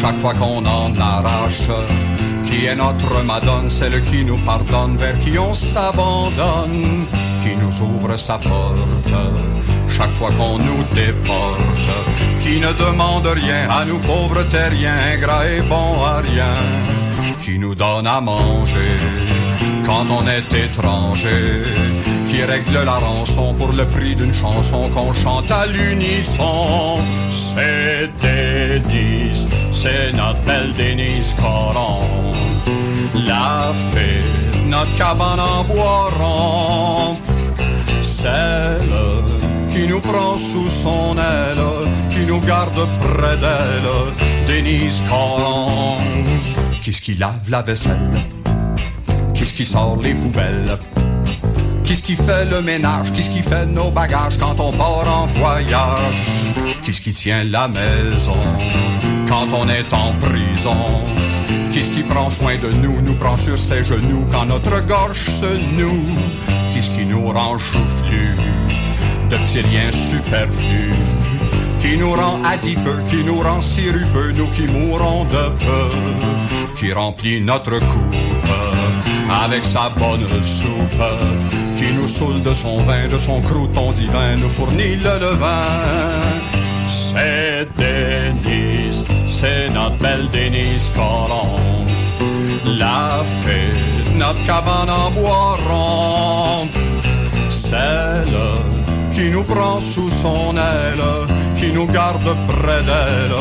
[0.00, 1.68] chaque fois qu'on en arrache,
[2.52, 7.06] qui est notre madone, celle qui nous pardonne, vers qui on s'abandonne,
[7.42, 9.14] qui nous ouvre sa porte,
[9.88, 11.88] chaque fois qu'on nous déporte,
[12.40, 16.54] qui ne demande rien à nous pauvres terriens, ingrats et bons à rien,
[17.40, 18.96] qui nous donne à manger
[19.84, 21.62] quand on est étranger,
[22.28, 26.98] qui règle la rançon pour le prix d'une chanson qu'on chante à l'unisson.
[27.30, 29.41] C'est Denise,
[29.82, 32.02] c'est notre belle Denise Coron,
[33.26, 34.22] la fée,
[34.68, 36.10] notre cabane en bois
[38.00, 38.98] celle
[39.70, 41.64] qui nous prend sous son aile,
[42.10, 43.90] qui nous garde près d'elle,
[44.46, 45.96] Denise Coron.
[46.80, 48.12] Qu'est-ce qui lave la vaisselle?
[49.34, 50.78] Qu'est-ce qui sort les poubelles?
[51.84, 53.12] Qu'est-ce qui fait le ménage?
[53.12, 56.54] Qu'est-ce qui fait nos bagages quand on part en voyage?
[56.82, 58.36] Qu'est-ce qui tient la maison
[59.28, 60.76] quand on est en prison?
[61.72, 65.46] Qu'est-ce qui prend soin de nous, nous prend sur ses genoux quand notre gorge se
[65.76, 66.04] noue?
[66.72, 68.36] Qu'est-ce qui nous rend joufflus
[69.30, 70.92] de petits liens superflus?
[71.78, 77.40] Qui nous rend adipeux, qui nous rend sirupeux, nous qui mourons de peu, qui remplit
[77.40, 78.52] notre coupe
[79.44, 81.02] avec sa bonne soupe,
[82.02, 85.68] nous saoule de son vin, de son crouton divin, nous fournit le levain.
[86.88, 91.88] C'est Denise, c'est notre belle Denise Colombe,
[92.66, 93.72] la fée,
[94.16, 96.68] notre cabane en bois rond,
[97.48, 98.40] celle
[99.12, 101.06] qui nous prend sous son aile,
[101.54, 103.38] qui nous garde près d'elle,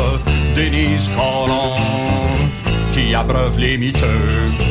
[0.56, 1.78] Denise Collomb,
[2.94, 4.71] qui abreuve les miteux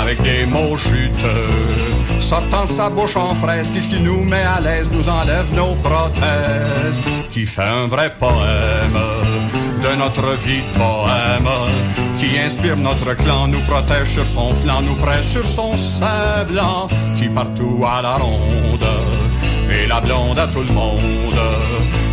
[0.00, 4.60] avec des mots juteux, sortant de sa bouche en fraise, qu'est-ce qui nous met à
[4.60, 9.00] l'aise, nous enlève nos prothèses, qui fait un vrai poème
[9.82, 11.48] de notre vie de poème,
[12.16, 16.88] qui inspire notre clan, nous protège sur son flanc, nous presse sur son sein blanc,
[17.16, 18.88] qui partout à la ronde
[19.70, 21.40] et la blonde à tout le monde,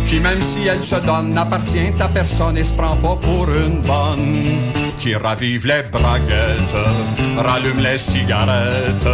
[0.06, 3.80] qui même si elle se donne n'appartient à personne et se prend pas pour une
[3.82, 4.34] bonne,
[4.98, 6.76] qui ravive les braguettes,
[7.36, 9.08] rallume les cigarettes,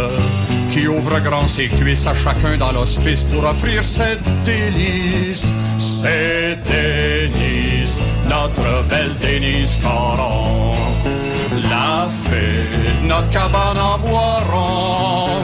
[0.69, 5.47] qui ouvre grand ses cuisses à chacun dans l'hospice pour offrir ses délices.
[5.79, 7.95] C'est Denise,
[8.29, 10.73] notre belle Denise Caron,
[11.69, 15.43] la fée, de notre cabane en bois rond,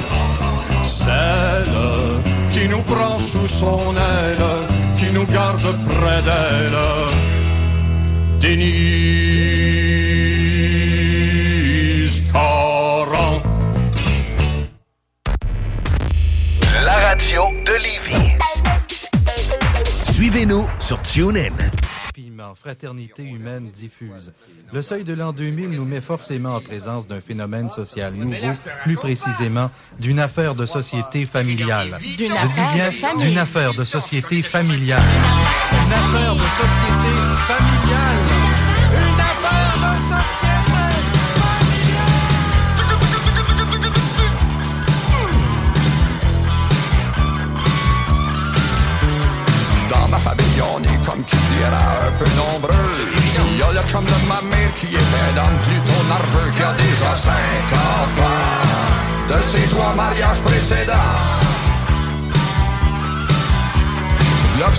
[0.83, 1.89] celle
[2.51, 4.45] qui nous prend sous son aile,
[4.99, 6.77] qui nous garde près d'elle.
[8.39, 8.69] Denise
[12.31, 13.41] Caron.
[16.83, 18.31] La radio de Lévis.
[20.13, 21.55] Suivez-nous sur TuneIn.
[22.55, 24.31] Fraternité humaine diffuse.
[24.71, 28.35] Le seuil de l'an 2000 nous met forcément en présence d'un phénomène social nouveau,
[28.83, 31.97] plus précisément d'une affaire de société familiale.
[32.01, 33.25] D'une Je dis affaire bien famille.
[33.25, 35.03] d'une affaire de société familiale.
[35.71, 37.13] Une affaire de société
[37.47, 38.17] familiale.
[38.91, 39.68] Une affaire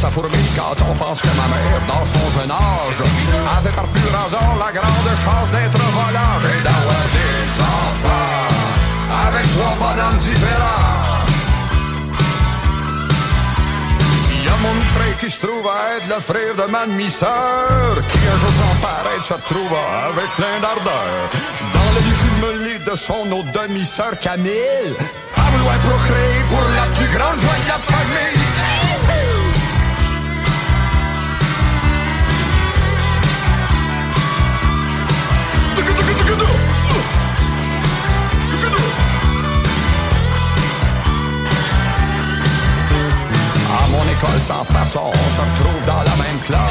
[0.00, 3.02] Ça fourmille quand on pense que ma mère, dans son jeune âge,
[3.58, 6.44] avait par pur hasard la grande chance d'être volante.
[6.48, 8.48] Et d'avoir des enfants
[9.28, 11.20] avec trois bonhommes différents.
[14.32, 18.00] Il y a mon frère qui se trouve à être le frère de ma demi-sœur
[18.10, 21.28] Qui un jour sans paraître se retrouva avec plein d'ardeur.
[21.74, 24.96] Dans le jumelé de son autre demi-sœur Camille
[25.36, 28.79] À vouloir procréer pour la plus grande joie de la famille
[44.40, 46.70] sans façon, on se retrouve dans la même classe.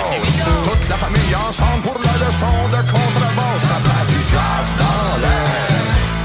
[0.63, 3.63] Toute la famille ensemble pour la leçon de contrebasse.
[3.69, 5.69] Ça fait du jazz dans l'air.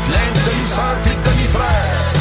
[0.09, 2.15] Plein de demi-sœurs pis de demi-frères.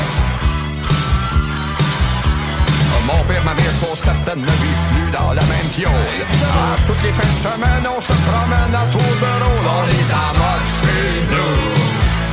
[3.05, 5.91] Mon père, ma mère, chose certaine, ne vivent plus dans la même piole.
[5.91, 9.67] À toutes les fins de semaine, on se promène à tour de rôle.
[9.67, 11.83] On est à mode chez nous.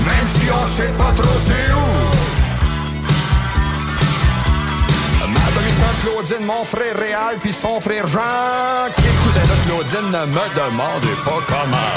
[0.06, 2.39] Même si on sait pas trop c'est où.
[6.02, 10.46] Claudine, mon frère Réal, puis son frère Jean, qui est cousin de Claudine, ne me
[10.54, 11.94] demandez pas comment.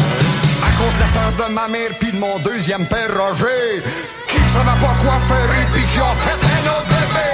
[0.62, 3.82] À cause de la sœur de ma mère, puis de mon deuxième père Roger,
[4.28, 7.33] qui savait pas quoi faire, et puis qui ont fait un autre bébé.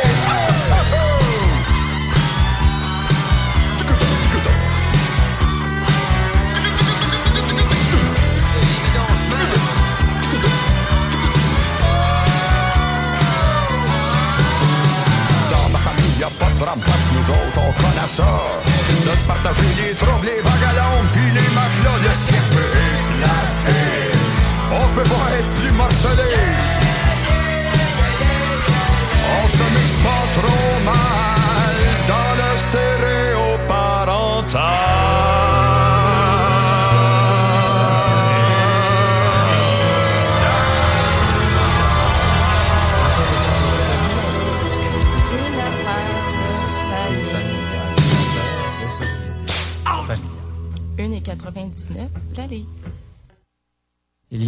[17.29, 18.31] Autres, on connaît ça.
[19.05, 22.13] De se partager les troubles, les vagalomes, puis les matelas, le
[22.89, 23.79] éclater.
[24.71, 26.33] On peut pas être plus morcelé.
[29.41, 31.28] On se mixe pas trop mal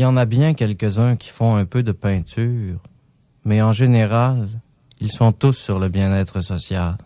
[0.02, 2.80] y en a bien quelques-uns qui font un peu de peinture,
[3.46, 4.48] mais en général,
[5.00, 6.98] ils sont tous sur le bien-être social.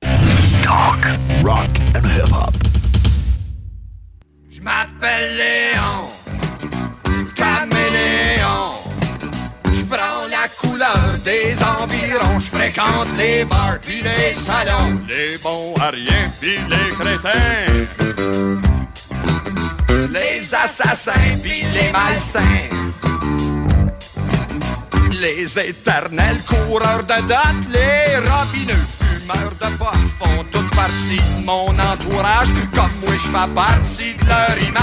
[0.00, 1.06] Talk,
[1.44, 2.54] rock and hip-hop.
[4.50, 6.02] Je m'appelle Léon,
[7.36, 8.72] caméléon.
[9.72, 12.40] Je prends la couleur des environs.
[12.40, 15.00] Je fréquente les bars puis les salons.
[15.08, 18.71] Les bons à rien puis les crétins.
[20.12, 22.68] Les assassins puis les malsains.
[25.10, 31.78] Les éternels coureurs de date, les robineux fumeurs de pot font toute partie de mon
[31.78, 34.82] entourage, comme moi je fais partie de leur image.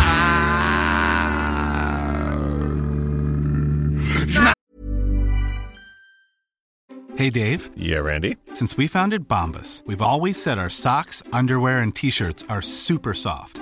[7.17, 7.69] Hey, Dave.
[7.75, 8.37] Yeah, Randy?
[8.53, 13.13] Since we founded Bombus, we've always said our socks, underwear, and t shirts are super
[13.13, 13.61] soft.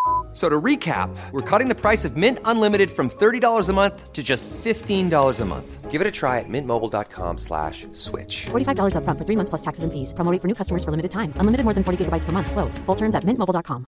[0.31, 4.13] F- So to recap, we're cutting the price of Mint Unlimited from $30 a month
[4.13, 5.91] to just $15 a month.
[5.91, 8.45] Give it a try at mintmobile.com slash switch.
[8.51, 10.13] $45 upfront for three months plus taxes and fees.
[10.13, 11.33] Promo rate for new customers for limited time.
[11.35, 12.49] Unlimited more than 40 gigabytes per month.
[12.49, 12.77] Slows.
[12.85, 13.83] Full terms at mintmobile.com.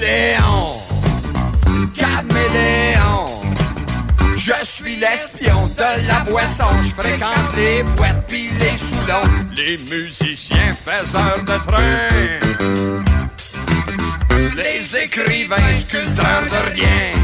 [0.00, 0.76] Léon,
[1.94, 3.24] caméléon.
[4.36, 6.82] Je suis l'espion de la boisson.
[6.82, 9.24] Je fréquente les boîtes pis les soulons.
[9.56, 12.93] Les musiciens faiseurs de train.
[14.84, 17.14] Les écrivains sculpteurs de rien.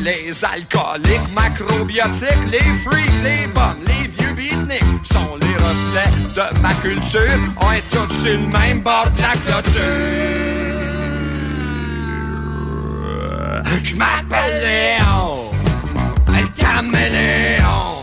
[0.00, 6.72] Les alcooliques macrobiotiques, les freaks, les bombes, les vieux beatniks sont les reflets de ma
[6.74, 7.40] culture.
[7.60, 9.82] On est tous sur le même bord de la clôture.
[13.84, 15.50] Je m'appelle Léon,
[16.28, 17.96] le caméléon.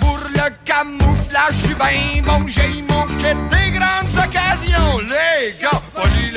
[0.00, 4.98] Pour le camouflage, je suis ben bon, j'ai mon kit des grandes occasions.
[5.00, 5.75] Les gars,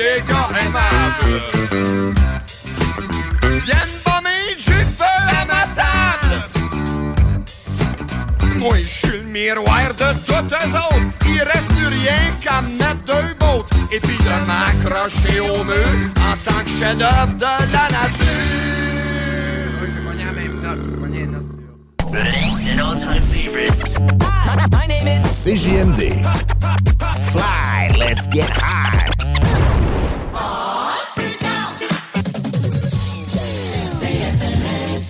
[0.00, 1.36] les gars aimables.
[3.66, 6.32] Viennent bomber du feu à ma table.
[8.56, 11.10] Moi, je suis le miroir de toutes eux autres.
[11.26, 13.70] Il reste plus rien qu'à me mettre deux bottes.
[13.92, 18.26] Et puis de m'accrocher au mur en tant que chef-d'œuvre de la nature.
[19.80, 21.28] J'ai pogné la même note, j'ai pogné
[25.30, 26.00] CGMD.
[27.32, 29.69] Fly, let's get high.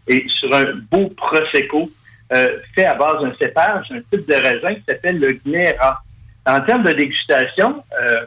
[0.07, 1.91] Et sur un beau prosecco
[2.35, 6.03] euh, fait à base d'un cépage, un type de raisin qui s'appelle le Glera.
[6.45, 8.27] En termes de dégustation, euh,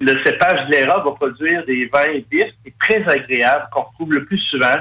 [0.00, 4.38] le cépage Glera va produire des vins vifs et très agréables qu'on retrouve le plus
[4.38, 4.76] souvent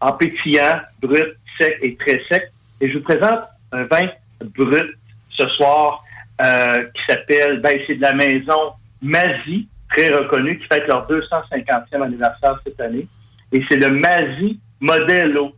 [0.00, 2.44] en pétillant, brut, sec et très sec.
[2.80, 3.40] Et je vous présente
[3.72, 4.08] un vin
[4.56, 4.96] brut
[5.28, 6.02] ce soir
[6.40, 12.02] euh, qui s'appelle, ben, c'est de la maison Mazie, très reconnue, qui fête leur 250e
[12.02, 13.06] anniversaire cette année.
[13.52, 15.54] Et c'est le Mazie Modello.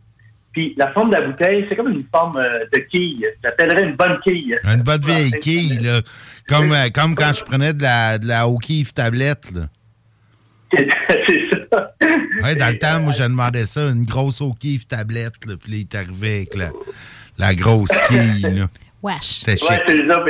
[0.53, 3.25] Puis la forme de la bouteille, c'est comme une forme euh, de quille.
[3.43, 4.55] J'appellerais une bonne quille.
[4.65, 6.01] Une bonne vieille quille, là.
[6.47, 9.67] Comme, euh, comme quand je prenais de la, de la O'Keeffe tablette, là.
[11.09, 11.93] c'est ça.
[12.43, 15.77] Ouais, dans le temps, moi, je demandais ça, une grosse O'Keeffe tablette, là, puis là,
[15.77, 16.71] il est arrivé avec la,
[17.37, 18.69] la grosse quille, là.
[19.03, 19.43] Wesh.
[19.45, 20.21] C'était Ouais, c'est ça.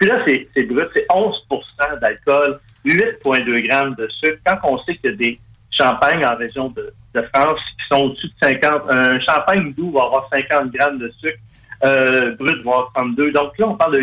[0.00, 4.38] Puis là, c'est c'est brut, c'est 11% d'alcool, 8,2 grammes de sucre.
[4.46, 8.04] Quand on sait qu'il y a des champagnes en région de, de France qui sont
[8.04, 11.38] au-dessus de 50, un champagne doux va avoir 50 grammes de sucre,
[11.84, 13.30] euh, brut va avoir 32.
[13.32, 14.00] Donc là, on parle de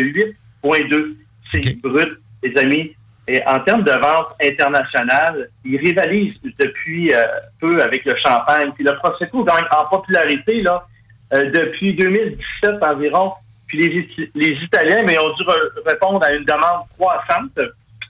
[0.62, 1.16] 8,2.
[1.50, 2.92] C'est brut, les amis.
[3.26, 7.24] Et en termes de vente internationale, ils rivalisent depuis euh,
[7.60, 8.70] peu avec le champagne.
[8.72, 10.86] Puis le Prosecco gagne en popularité là,
[11.34, 13.32] euh, depuis 2017 environ.
[13.68, 17.58] Puis les, les Italiens, mais ont dû re- répondre à une demande croissante.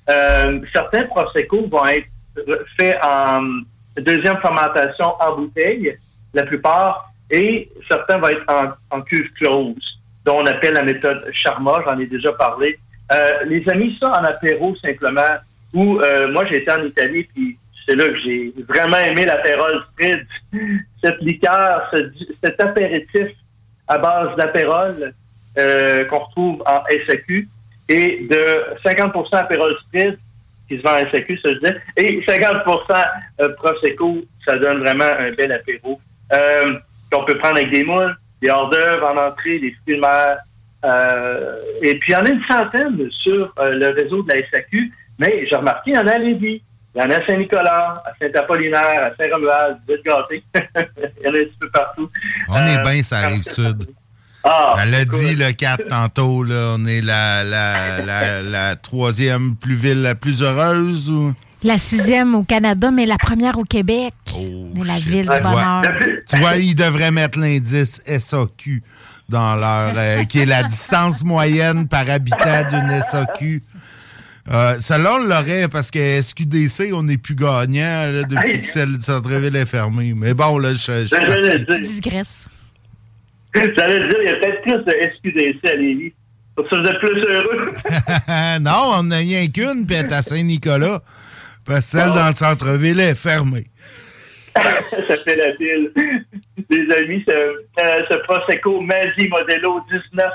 [0.09, 2.07] Euh, certains Prosecco vont être
[2.37, 3.43] re- faits en
[4.01, 5.99] deuxième fermentation en bouteille,
[6.33, 11.83] la plupart, et certains vont être en, cuve close, dont on appelle la méthode Charma,
[11.85, 12.79] j'en ai déjà parlé.
[13.13, 15.37] Euh, les amis, ça en apéro simplement,
[15.75, 20.27] où euh, moi été en Italie, puis c'est là que j'ai vraiment aimé l'apérole spritz.
[21.03, 22.11] Cette liqueur, ce-
[22.45, 23.29] cet apéritif
[23.89, 25.13] à base d'apérole
[25.59, 27.49] euh, qu'on retrouve en SAQ
[27.89, 30.19] et de 50 apérole spritz
[30.69, 32.57] qui se vend en SAQ, ça je dis, et 50
[33.41, 35.99] euh, Prosecco, ça donne vraiment un bel apéro.
[36.33, 36.79] Euh,
[37.11, 40.37] qu'on peut prendre avec des moules, des hors d'œuvre en entrée, des fruits de mer.
[40.85, 44.93] Euh, et puis, il y en a une centaine sur le réseau de la SAQ,
[45.19, 46.63] mais j'ai remarqué, il y en a à Lévis,
[46.95, 50.43] il y en a à Saint-Nicolas, à Saint-Apollinaire, à Saint-Romuald, vous êtes gâtés.
[50.55, 52.11] il y en a un petit peu partout.
[52.51, 53.87] On est bien, ça arrive sud.
[54.51, 59.57] Ah, Elle l'a dit, le 4 tantôt, là, on est la, la, la, la troisième
[59.57, 61.11] plus ville la plus heureuse.
[61.11, 61.35] Ou?
[61.65, 64.15] La sixième au Canada, mais la première au Québec.
[64.35, 65.83] Oh, Mais la ville du Tu vois, bonheur.
[66.29, 68.83] tu vois, ils devraient mettre l'indice SAQ
[69.29, 69.93] dans leur.
[69.97, 73.63] euh, qui est la distance moyenne par habitant d'une SAQ.
[74.51, 78.97] Euh, Celle-là, on l'aurait parce que SQDC, on n'est plus gagnant là, depuis que celle
[78.97, 80.15] de Centreville est fermée.
[80.17, 82.47] Mais bon, là, je, je Digresse.
[83.77, 86.13] j'allais dire, il y a peut-être plus de SQDC à Lévis.
[86.55, 87.75] Pour ça, vous êtes plus heureux.
[88.61, 91.01] non, on n'a rien qu'une, puis elle est à Saint-Nicolas.
[91.65, 93.67] Parce que celle dans le centre-ville est fermée.
[94.57, 95.93] ça fait la ville.
[96.69, 100.31] Les amis, ce, euh, ce Prosecco Mazzi Modelo, 19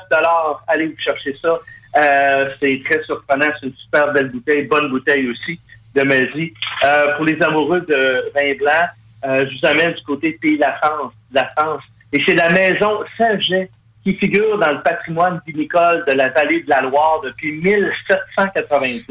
[0.67, 1.59] Allez vous chercher ça.
[1.97, 3.47] Euh, c'est très surprenant.
[3.59, 4.63] C'est une super belle bouteille.
[4.63, 5.59] Bonne bouteille aussi
[5.95, 6.53] de Mazzi.
[6.83, 8.87] Euh, pour les amoureux de vin blanc,
[9.25, 11.13] euh, je vous amène du côté Pays de la France.
[11.31, 11.83] la France.
[12.13, 13.69] Et c'est la maison Saint-Jet
[14.03, 19.05] qui figure dans le patrimoine vinicole de la vallée de la Loire depuis 1790.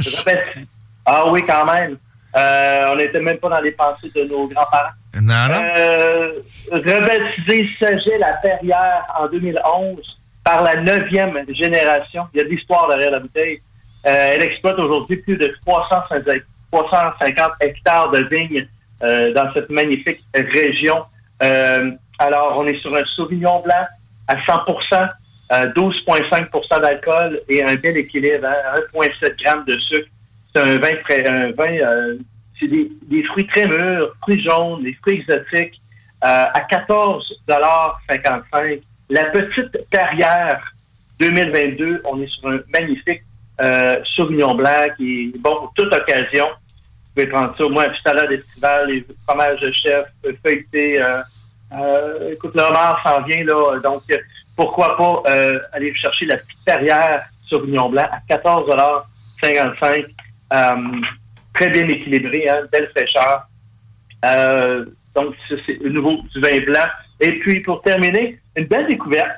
[0.00, 0.66] Rebaptisé-
[1.06, 1.96] Ah oui, quand même.
[2.34, 4.92] Euh, on n'était même pas dans les pensées de nos grands-parents.
[5.20, 5.62] Non, non.
[5.76, 6.32] Euh,
[6.70, 12.24] rebaptisé Saget la Perrière en 2011 par la neuvième génération.
[12.32, 13.60] Il y a de l'histoire derrière la bouteille.
[14.06, 16.24] Euh, elle exploite aujourd'hui plus de 350,
[16.72, 18.66] 350 hectares de vignes
[19.02, 21.04] euh, dans cette magnifique région.
[21.42, 21.90] Euh,
[22.22, 23.86] alors, on est sur un Sauvignon blanc
[24.28, 25.08] à 100%
[25.52, 30.08] euh, 12,5% d'alcool et un bel équilibre, hein, 1,7 grammes de sucre.
[30.54, 32.16] C'est un vin très, un vin, euh,
[32.58, 35.78] c'est des, fruits très mûrs, fruits jaunes, des fruits exotiques,
[36.24, 40.72] euh, à 14,55 La petite carrière
[41.18, 43.22] 2022, on est sur un magnifique
[43.60, 46.46] euh, Sauvignon blanc qui est bon pour toute occasion.
[46.46, 51.04] Vous pouvez prendre ça, moi, un petit salade estival, les fromages de chef, euh, feuilleté.
[51.74, 53.78] Euh, écoute, le homard s'en vient, là.
[53.82, 54.02] Donc,
[54.56, 60.06] pourquoi pas euh, aller chercher la petite carrière Sauvignon blanc à 14,55
[60.52, 60.76] euh,
[61.54, 63.46] Très bien équilibré, hein, belle fraîcheur.
[64.24, 66.86] Euh, donc, c'est le nouveau du vin blanc.
[67.20, 69.30] Et puis, pour terminer, une belle découverte.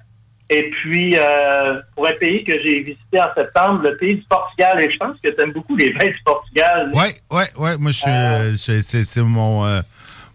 [0.51, 4.82] Et puis, euh, pour un pays que j'ai visité en septembre, le pays du Portugal,
[4.85, 6.91] et je pense que tu aimes beaucoup les vins du Portugal.
[6.95, 7.70] Oui, oui, oui.
[7.78, 9.64] Moi, je suis, euh, je- c'est mon,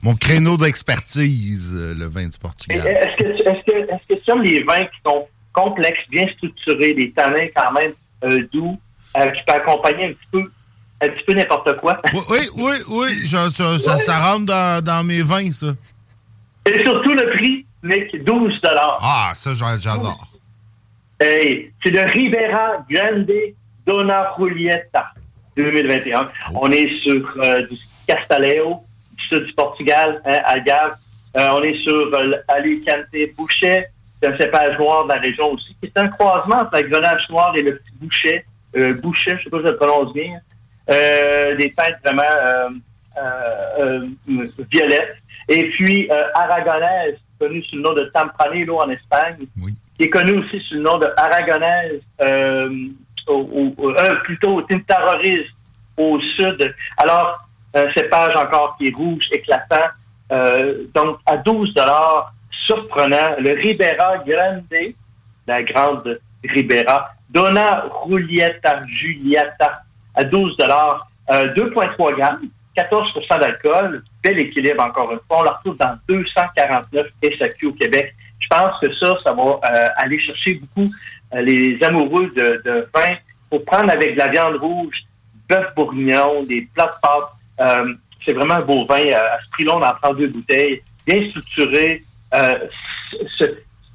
[0.01, 2.85] mon créneau d'expertise, euh, le vin du Portugal.
[2.87, 7.71] Est-ce que, tu- est-ce, que, les vins qui sont complexes, bien structurés, des tanins quand
[7.73, 7.91] même
[8.23, 8.79] euh, doux,
[9.17, 10.43] euh, qui peuvent accompagner un petit peu,
[11.01, 12.01] un petit peu n'importe quoi?
[12.13, 13.07] Oui, oui, oui, oui.
[13.25, 15.67] je- ça, ça- ça rentre dans, dans mes vins, ça.
[16.65, 18.59] Et surtout le prix, Nick, 12
[19.01, 20.27] Ah, ça, j'a- j'adore.
[21.19, 23.29] Hey, c'est le Ribera Grande
[23.85, 25.11] Dona Julieta
[25.57, 26.29] 2021.
[26.53, 27.77] On est sur euh, du
[28.07, 28.81] Castaleo,
[29.27, 30.93] sud du Portugal, hein, Algarve.
[31.37, 33.05] Euh, on est sur euh, Alicante
[33.37, 33.87] Bouchet,
[34.21, 37.29] c'est un cépage noir de la région aussi, qui est un croisement entre la grenache
[37.29, 38.45] noire et le petit Bouchet.
[38.75, 40.39] Euh, Bouchet, je sais pas si je le prononce bien.
[40.89, 42.69] Euh, des teintes vraiment euh,
[43.21, 43.99] euh,
[44.29, 45.17] euh, violettes.
[45.47, 49.37] Et puis euh, aragonaise, connue sous le nom de Tempranillo en Espagne,
[49.97, 52.69] qui est connue aussi sous le nom de aragonaise, euh,
[53.27, 55.45] au, au- euh, plutôt au Tintaroriz
[55.97, 56.73] au sud.
[56.97, 57.39] Alors,
[57.93, 59.87] cépage encore qui est rouge, éclatant.
[60.31, 61.73] Euh, donc, à 12
[62.51, 64.63] surprenant, le Ribera Grande,
[65.47, 69.81] la grande Ribera, Donna Julieta Julieta,
[70.15, 70.57] à 12
[71.31, 72.41] euh, 2,3 grammes,
[72.75, 75.39] 14% d'alcool, bel équilibre encore une fois.
[75.39, 77.07] On la retrouve dans 249
[77.37, 78.15] SAQ au Québec.
[78.39, 80.91] Je pense que ça, ça va euh, aller chercher beaucoup
[81.33, 83.15] euh, les amoureux de, de vin
[83.49, 85.03] pour prendre avec de la viande rouge,
[85.47, 87.33] bœuf bourguignon, des plats de pâtes.
[87.59, 87.93] Euh,
[88.25, 88.99] c'est vraiment un beau vin.
[88.99, 92.03] euh, à ce prix-là, on en prend deux bouteilles, bien structuré.
[92.33, 92.55] Euh,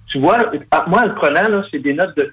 [0.09, 0.39] tu vois,
[0.71, 2.33] à- moi, en le prenant, c'est des notes de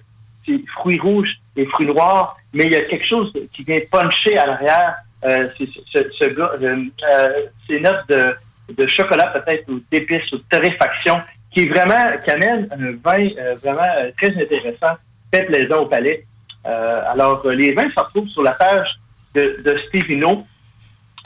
[0.67, 4.45] fruits rouges et fruits noirs, mais il y a quelque chose qui vient puncher à
[4.47, 4.95] l'arrière.
[5.23, 10.37] C'est ce, ce gars, euh, euh, c'est une note de, chocolat peut-être ou d'épices ou
[10.37, 11.21] de torréfaction
[11.51, 13.27] qui est vraiment qui amène un vin
[13.61, 14.95] vraiment très intéressant,
[15.31, 16.25] très plaisant au palais.
[16.63, 18.95] Alors les vins se retrouvent sur la page
[19.35, 20.47] de, de Stevino.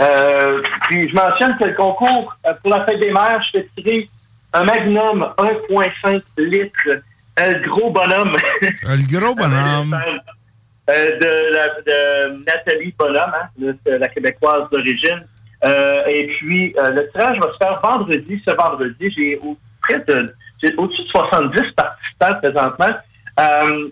[0.01, 3.69] Euh, puis je mentionne que le concours euh, pour la fête des mères, je fais
[3.77, 4.09] tirer
[4.53, 6.89] un Magnum 1,5 litres,
[7.37, 8.35] un gros bonhomme.
[8.61, 9.97] Le gros bonhomme.
[10.87, 15.25] Euh, de, la- de Nathalie Bonhomme, hein, de- de la québécoise d'origine.
[15.63, 18.39] Euh, et puis, euh, le tirage va se faire vendredi.
[18.45, 20.31] Ce vendredi, j'ai au, près de,
[20.61, 22.91] j'ai au-dessus de 70 participants présentement.
[23.39, 23.87] Euh,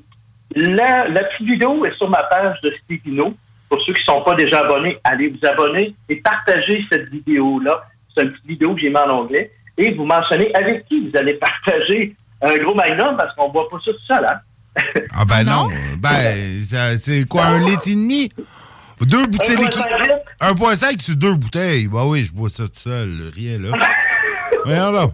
[0.55, 3.35] la, la petite vidéo est sur ma page de Stevino.
[3.73, 7.81] Pour ceux qui ne sont pas déjà abonnés, allez vous abonner et partagez cette vidéo-là.
[8.13, 9.51] C'est une petite vidéo que j'ai mis en anglais.
[9.79, 13.67] Et vous mentionnez avec qui vous allez partager un gros magnum parce qu'on ne voit
[13.71, 14.23] pas ça tout seul.
[14.27, 15.01] Hein?
[15.11, 15.69] Ah ben non.
[15.97, 16.59] Ben,
[16.99, 18.29] c'est quoi, un litre et demi?
[19.01, 19.81] Deux bouteilles liquides.
[20.39, 21.87] 1,5 sur deux bouteilles.
[21.87, 23.31] Ben oui, je bois ça tout seul.
[23.35, 23.71] Rien, là.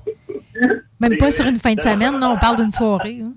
[0.99, 3.21] Même pas sur une fin de semaine, non, on parle d'une soirée.
[3.23, 3.31] hein.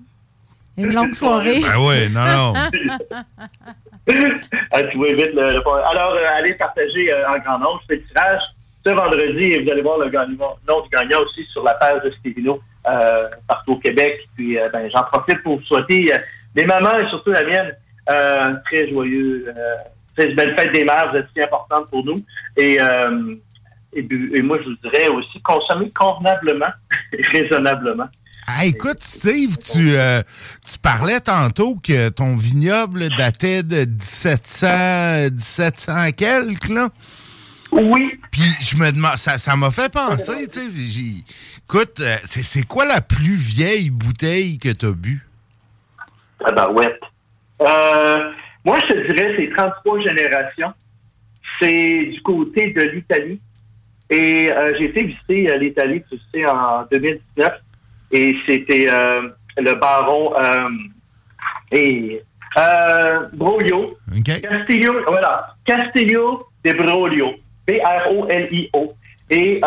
[0.75, 1.61] Une longue soirée.
[1.61, 2.53] Ben oui, non, non.
[4.71, 7.81] Ah, vite le, Alors, euh, allez partager euh, en grand nombre.
[7.89, 8.41] Le tirage
[8.85, 12.11] ce vendredi et vous allez voir le nom du gagnant aussi sur la page de
[12.11, 14.27] Stevino euh, partout au Québec.
[14.35, 16.11] Puis, euh, ben, j'en profite pour vous souhaiter
[16.55, 17.75] les mamans et surtout la mienne
[18.65, 19.53] très joyeux,
[20.17, 21.09] très belle fête des mères.
[21.11, 22.17] Vous êtes si importante pour nous.
[22.57, 22.79] Et,
[23.93, 26.73] et, et moi, je vous dirais aussi consommer convenablement
[27.13, 28.09] et raisonnablement.
[28.47, 30.21] Ah, écoute, Steve, tu, euh,
[30.69, 36.89] tu parlais tantôt que ton vignoble datait de 1700, 1700 quelques, là.
[37.71, 38.19] Oui.
[38.31, 41.23] Puis je me demande, ça ça m'a fait penser, tu sais,
[41.63, 45.25] écoute, euh, c'est quoi la plus vieille bouteille que tu as bu?
[46.45, 46.99] Ah ben ouais.
[47.61, 48.31] Euh,
[48.65, 50.73] moi, je te dirais, c'est 33 générations.
[51.59, 53.39] C'est du côté de l'Italie.
[54.09, 57.53] Et euh, j'ai été visiter euh, l'Italie, tu sais, en 2019.
[58.13, 60.69] Et c'était euh, le baron euh,
[61.71, 62.21] et
[62.57, 63.97] euh, Broglio.
[64.41, 65.55] Castillo, voilà.
[65.65, 67.33] Castillo de Broglio.
[67.67, 68.93] B-R-O-L-I-O.
[69.29, 69.59] Et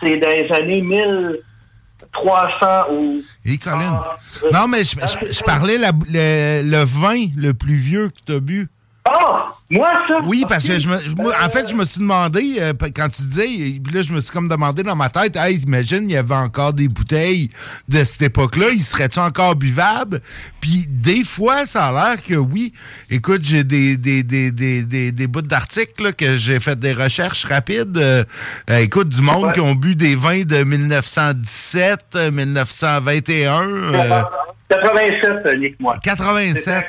[0.00, 3.22] c'est dans les années 1300 ou...
[3.44, 4.00] Et Colin.
[4.02, 4.16] Ah,
[4.52, 8.32] non, mais je, je- je parlais la- le, le vin le plus vieux que tu
[8.32, 8.68] as bu.
[9.04, 9.54] Ah!
[9.68, 10.18] Moi, ça?
[10.26, 13.22] Oui, parce que je me, moi, en fait, je me suis demandé, euh, quand tu
[13.22, 13.46] disais,
[13.82, 16.34] puis là, je me suis comme demandé dans ma tête, hey, imagine, il y avait
[16.36, 17.48] encore des bouteilles
[17.88, 20.20] de cette époque-là, ils seraient-tu encore buvables?
[20.60, 22.72] Puis des fois, ça a l'air que oui.
[23.10, 26.92] Écoute, j'ai des, des, des, des, des, des bouts d'articles là, que j'ai fait des
[26.92, 27.96] recherches rapides.
[27.96, 28.24] Euh,
[28.70, 33.62] euh, écoute, du monde qui ont bu des vins de 1917, euh, 1921.
[33.68, 34.22] euh,
[34.68, 35.96] 87, Nick, moi.
[36.02, 36.84] 87.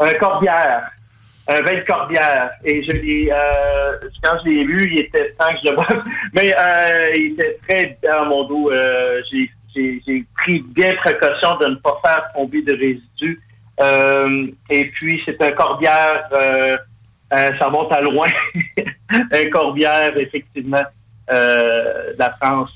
[0.00, 0.90] Un corbière.
[1.52, 2.50] Un vin de corbière.
[2.64, 6.04] Et je l'ai, euh, quand je l'ai vu, il était temps que je le boive.
[6.32, 8.70] Mais euh, il était très dans mon dos.
[8.70, 13.40] Euh, j'ai, pris bien précaution de ne pas faire tomber de résidus.
[13.80, 16.76] Euh, et puis, c'est un corbière, euh,
[17.32, 18.28] euh, ça monte à loin.
[19.10, 20.84] un corbière, effectivement,
[21.30, 22.70] euh, de la France.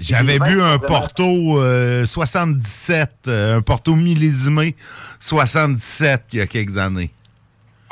[0.00, 4.74] J'avais bu un Porto euh, 77, euh, un Porto millésimé
[5.18, 7.10] 77 il y a quelques années.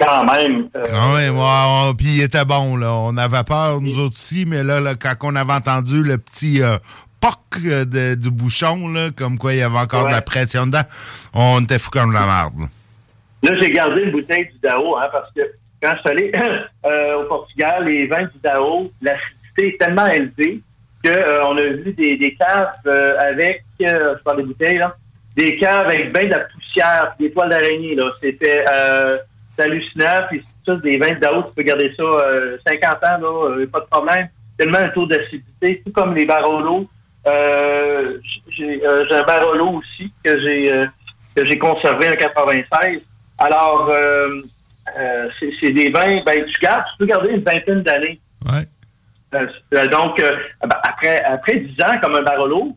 [0.00, 0.68] Quand même.
[0.76, 2.92] euh, Quand même, puis il était bon, là.
[2.92, 6.62] On avait peur, nous autres aussi, mais là, là, quand on avait entendu le petit
[6.62, 6.78] euh,
[7.20, 7.36] poc
[7.66, 10.82] euh, de- du bouchon, là, comme quoi il y avait encore de la pression dedans,
[11.34, 12.54] on était fou comme de la merde.
[13.42, 13.56] là.
[13.60, 15.40] J'ai gardé une bouteille du Dao, hein, parce que
[15.82, 16.32] quand je suis allé
[16.86, 20.60] euh, au Portugal, les vins du Dao, l'acidité est tellement élevée
[21.04, 22.68] qu'on a vu des, des caves
[23.18, 24.94] avec, je parle des bouteilles, là,
[25.36, 27.94] des caves avec bien de la poussière, des toiles d'araignée.
[27.94, 28.04] là.
[28.22, 28.64] C'était
[29.56, 30.26] c'est hallucinant.
[30.28, 33.50] Puis c'est ça, des vins de Dao, tu peux garder ça euh, 50 ans, là,
[33.50, 34.28] euh, pas de problème.
[34.58, 36.88] Tellement un taux d'acidité, tout comme les Barolo.
[37.26, 40.86] Euh, j'ai euh, j'ai un Barolo aussi que j'ai euh,
[41.34, 43.06] que j'ai conservé en 96.
[43.38, 44.42] Alors, euh,
[44.98, 45.28] euh,
[45.60, 48.20] c'est des vins, ben, tu gardes, tu peux garder une vingtaine d'années.
[48.44, 48.66] Ouais.
[49.34, 52.76] Euh, donc, euh, ben, après, après 10 ans, comme un Barolo,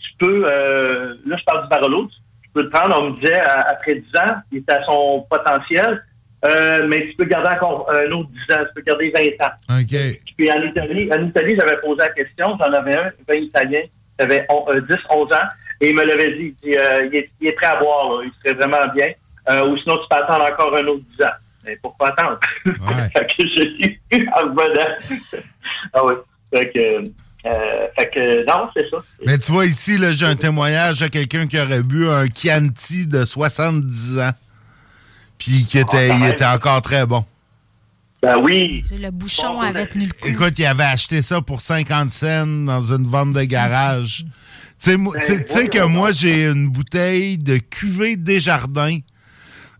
[0.00, 2.08] tu peux, euh, là, je parle du Barolo,
[2.42, 6.04] tu, peux le prendre, on me disait, après 10 ans, il est à son potentiel,
[6.44, 9.78] euh, mais tu peux garder encore un autre 10 ans, tu peux garder 20 ans.
[9.80, 9.96] OK.
[10.36, 14.24] Puis en Italie, en Italie, j'avais posé la question, j'en avais un, 20 italien, qui
[14.24, 15.48] avait on- euh, 10, 11 ans,
[15.80, 18.08] et il me l'avait dit, il, dit, euh, il, est, il est prêt à boire,
[18.20, 19.08] là, il serait vraiment bien.
[19.50, 21.28] Euh, ou sinon, tu peux attendre encore un autre 10 ans.
[21.64, 22.38] Mais pourquoi attendre?
[22.64, 24.00] fait que je suis
[24.34, 25.42] en revenant.
[25.94, 26.14] ah oui.
[26.52, 27.04] Fait que,
[27.44, 28.98] Euh, fait que, non, c'est ça.
[29.26, 33.24] Mais tu vois, ici, j'ai un témoignage à quelqu'un qui aurait bu un Chianti de
[33.24, 34.30] 70 ans.
[35.42, 36.32] Puis qui était, quand il même.
[36.32, 37.24] était encore très bon.
[38.22, 38.82] Ben oui.
[38.92, 40.28] Le bouchon avait tenu le coup.
[40.28, 44.24] Écoute, il avait acheté ça pour 50 cents dans une vente de garage.
[44.80, 44.90] Tu
[45.20, 48.98] sais, tu sais que moi, j'ai une bouteille de cuvée Desjardins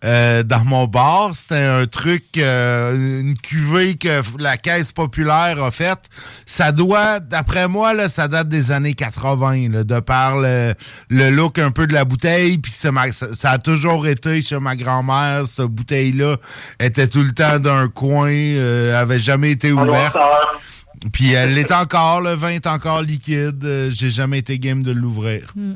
[0.04, 1.32] euh, dans mon bar.
[1.34, 6.08] C'était un truc, euh, une cuvée que la Caisse populaire a faite.
[6.46, 10.74] Ça doit, d'après moi, là, ça date des années 80, là, de par le,
[11.08, 12.58] le look un peu de la bouteille.
[12.58, 16.36] Puis ça, ça a toujours été chez ma grand-mère, cette bouteille-là
[16.80, 20.16] était tout le temps d'un coin, euh, avait jamais été ouverte.
[21.12, 23.64] Puis elle l'est encore, le vin est encore liquide.
[23.64, 25.52] euh, J'ai jamais été game de l'ouvrir.
[25.56, 25.72] Mm.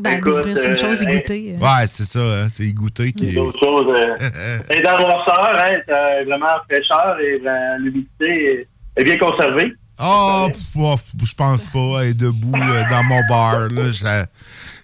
[0.00, 1.18] Ben, l'ouvrir, c'est une euh, chose, y hey.
[1.18, 1.54] goûter.
[1.56, 1.64] euh.
[1.64, 3.32] Ouais, c'est ça, hein, c'est goûter qui est.
[3.32, 3.86] D'autres choses.
[3.88, 9.72] Euh, et dans noirceur, hein, t'as vraiment fraîcheur et euh, l'humidité est, bien conservée.
[10.02, 10.48] Oh,
[10.78, 12.02] oh, je pense pas.
[12.02, 13.68] Elle est debout euh, dans mon bar.
[13.68, 14.26] Là, je, la,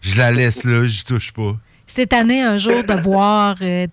[0.00, 1.56] je la laisse là, j'y touche pas.
[1.86, 3.86] Cette année, un jour, de voir, euh,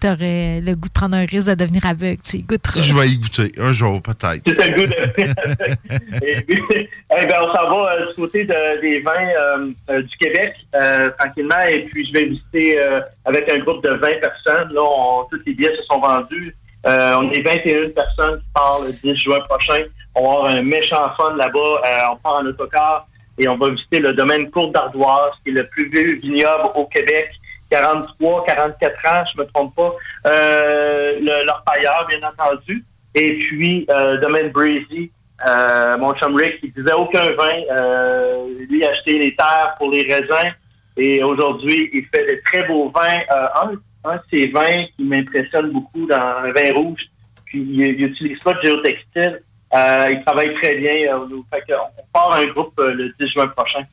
[0.00, 2.20] t'aurais le goût de prendre un risque de devenir aveugle.
[2.22, 2.80] Tu y goûteras.
[2.80, 4.42] Je vais y goûter un jour, peut-être.
[4.46, 6.26] C'est un goût de.
[6.26, 10.02] Et puis, eh ben, on s'en va euh, du côté de- des vins euh, euh,
[10.02, 11.60] du Québec, euh, tranquillement.
[11.70, 14.72] Et puis, je vais visiter euh, avec un groupe de 20 personnes.
[14.72, 16.54] Là, on, tous les billets se sont vendus.
[16.86, 19.82] Euh, on est 21 personnes qui partent le 10 juin prochain.
[20.14, 21.58] On va avoir un méchant fun là-bas.
[21.58, 23.06] Euh, on part en autocar
[23.38, 26.86] et on va visiter le domaine Côte d'Ardoise, qui est le plus vieux vignoble au
[26.86, 27.30] Québec.
[27.70, 29.92] 43, 44 ans, je me trompe pas.
[30.26, 32.84] Euh, le, leur pailleur, bien entendu.
[33.14, 35.10] Et puis, euh, domaine Breezy,
[35.46, 37.62] euh, mon chum Rick, qui disait aucun vin.
[37.70, 40.52] Euh, lui a acheté les terres pour les raisins.
[40.96, 43.20] Et aujourd'hui, il fait de très beaux vins.
[43.30, 43.72] Euh, un,
[44.10, 47.02] un de ces vins qui m'impressionne beaucoup dans le vin rouge,
[47.44, 49.42] puis il, il utilise pas de géotextile.
[49.74, 51.14] Euh, il travaille très bien.
[51.14, 53.84] Euh, fait on part un groupe le 10 juin prochain.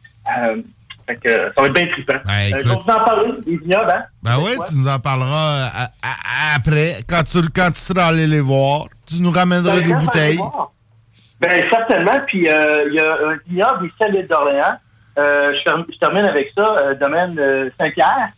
[1.10, 2.14] Euh, fait que ça va être bien trippant.
[2.14, 4.04] Euh, je vais vous en parler, les vignobles, hein?
[4.24, 8.26] Ben oui, tu nous en parleras à- à- après, quand tu, quand tu seras allé
[8.28, 8.88] les voir.
[9.08, 10.40] Tu nous ramèneras Ben, des bouteilles.
[11.40, 12.20] Ben, certainement.
[12.26, 14.78] Puis, euh, il y a un vignoble ici à l'île d'Orléans.
[15.20, 18.30] Euh, je, term- je termine avec ça, euh, domaine euh, Saint-Pierre,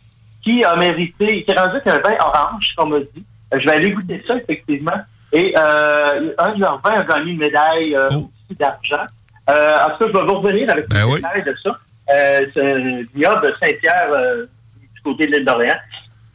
[0.44, 3.24] qui a mérité, qui est rendu avec un vin orange, comme on dit.
[3.54, 4.92] Euh, je vais aller goûter ça, effectivement.
[5.32, 9.06] Et euh, un de leurs vins a gagné une médaille euh, aussi d'argent.
[9.50, 11.42] Euh, en tout cas, je vais vous revenir avec Ben une oui.
[11.44, 11.76] de ça.
[12.10, 14.46] Euh, c'est un vignoble de Saint-Pierre, euh,
[14.94, 15.74] du côté de l'île d'Orléans.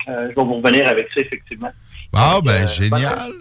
[0.07, 1.71] Euh, je vais vous revenir avec ça, effectivement.
[2.13, 3.31] Ah, ben, génial.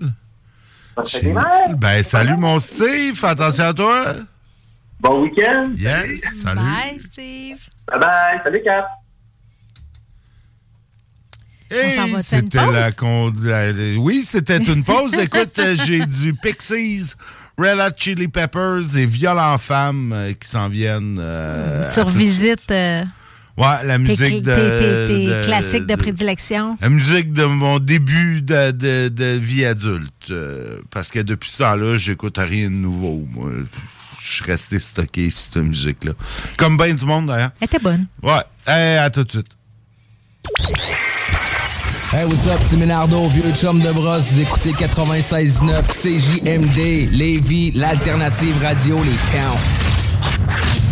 [1.05, 1.75] Génial.
[1.77, 4.05] Ben, salut mon Steve, attention à toi.
[5.01, 5.65] Bon week-end.
[5.77, 6.61] Yes, salut.
[6.61, 7.59] Bye, Steve.
[7.89, 8.41] Bye bye.
[8.45, 8.87] Salut, Cap.
[11.71, 15.15] Hey, c'était la con- la- la- Oui, c'était une pause.
[15.19, 17.15] Écoute, j'ai du Pixies,
[17.59, 21.19] Red Hot Chili Peppers et Violent Femmes euh, qui s'en viennent.
[21.21, 23.05] euh, Tu revisites euh,
[23.59, 26.79] Ouais, la musique de, tes- tes- tes de- classiques de de- prédilection?
[26.81, 30.33] La musique de mon début de, de- de vie adulte.
[30.91, 33.27] parce que depuis ce temps-là, j'écoute rien de nouveau.
[33.31, 33.51] Moi,
[34.23, 36.13] je suis resté stocké sur cette musique-là.
[36.57, 37.51] Comme bien du monde, d'ailleurs.
[37.61, 38.07] Elle était bonne.
[38.23, 38.41] Ouais.
[38.67, 39.55] Hey, à tout de suite.
[42.15, 44.33] Hey, what's up, c'est Ménardo, vieux chum de brosse.
[44.33, 50.92] Vous écoutez 96.9 CJMD, Lévis, l'alternative radio, les towns.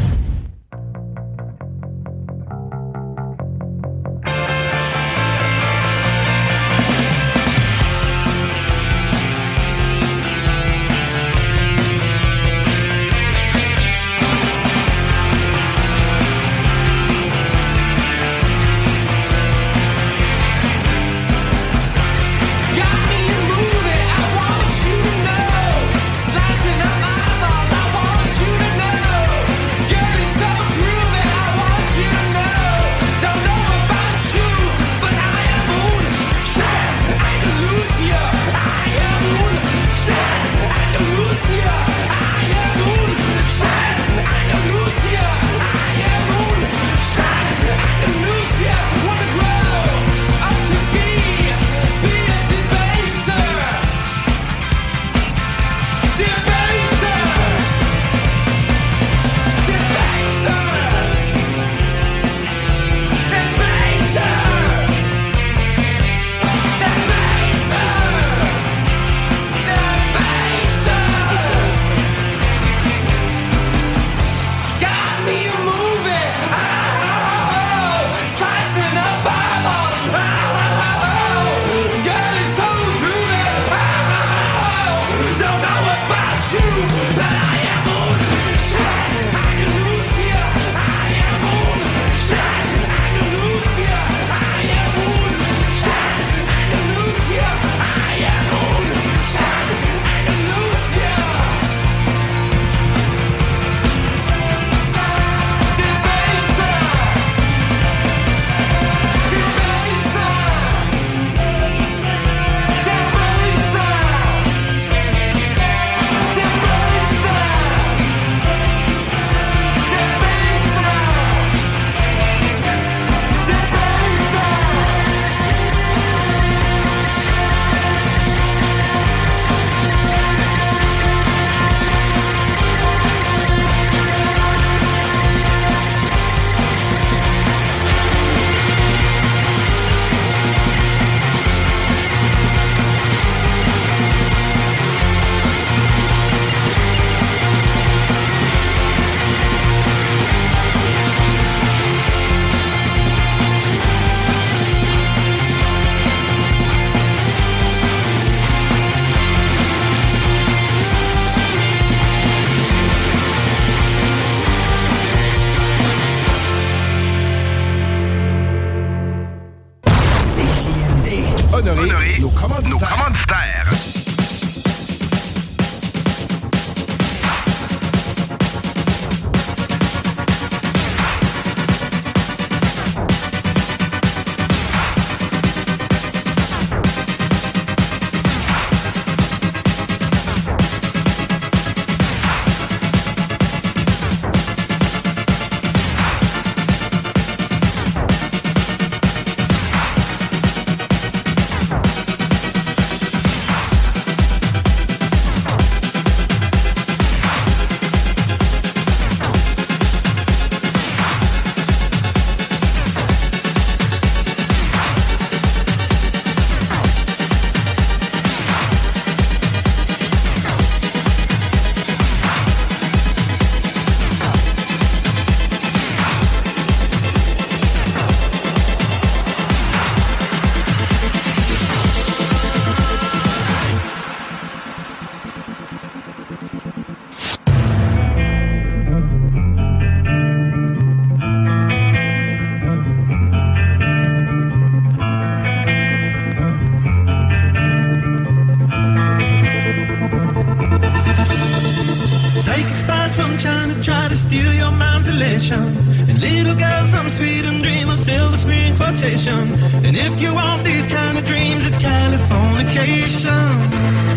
[252.51, 255.63] Psychic spies from China try to steal your mind's elation.
[256.09, 259.55] And little girls from Sweden dream of silver screen quotation.
[259.87, 264.10] And if you want these kind of dreams, it's Californication.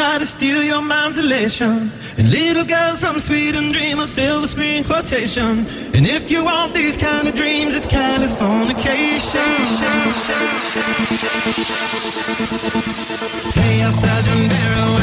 [0.00, 1.90] Try to steal your mind's elation.
[2.16, 5.66] And little girls from Sweden dream of silver screen quotation.
[5.94, 9.52] And if you want these kind of dreams, it's Californication.
[13.52, 14.99] Hey, Sergeant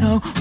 [0.00, 0.35] know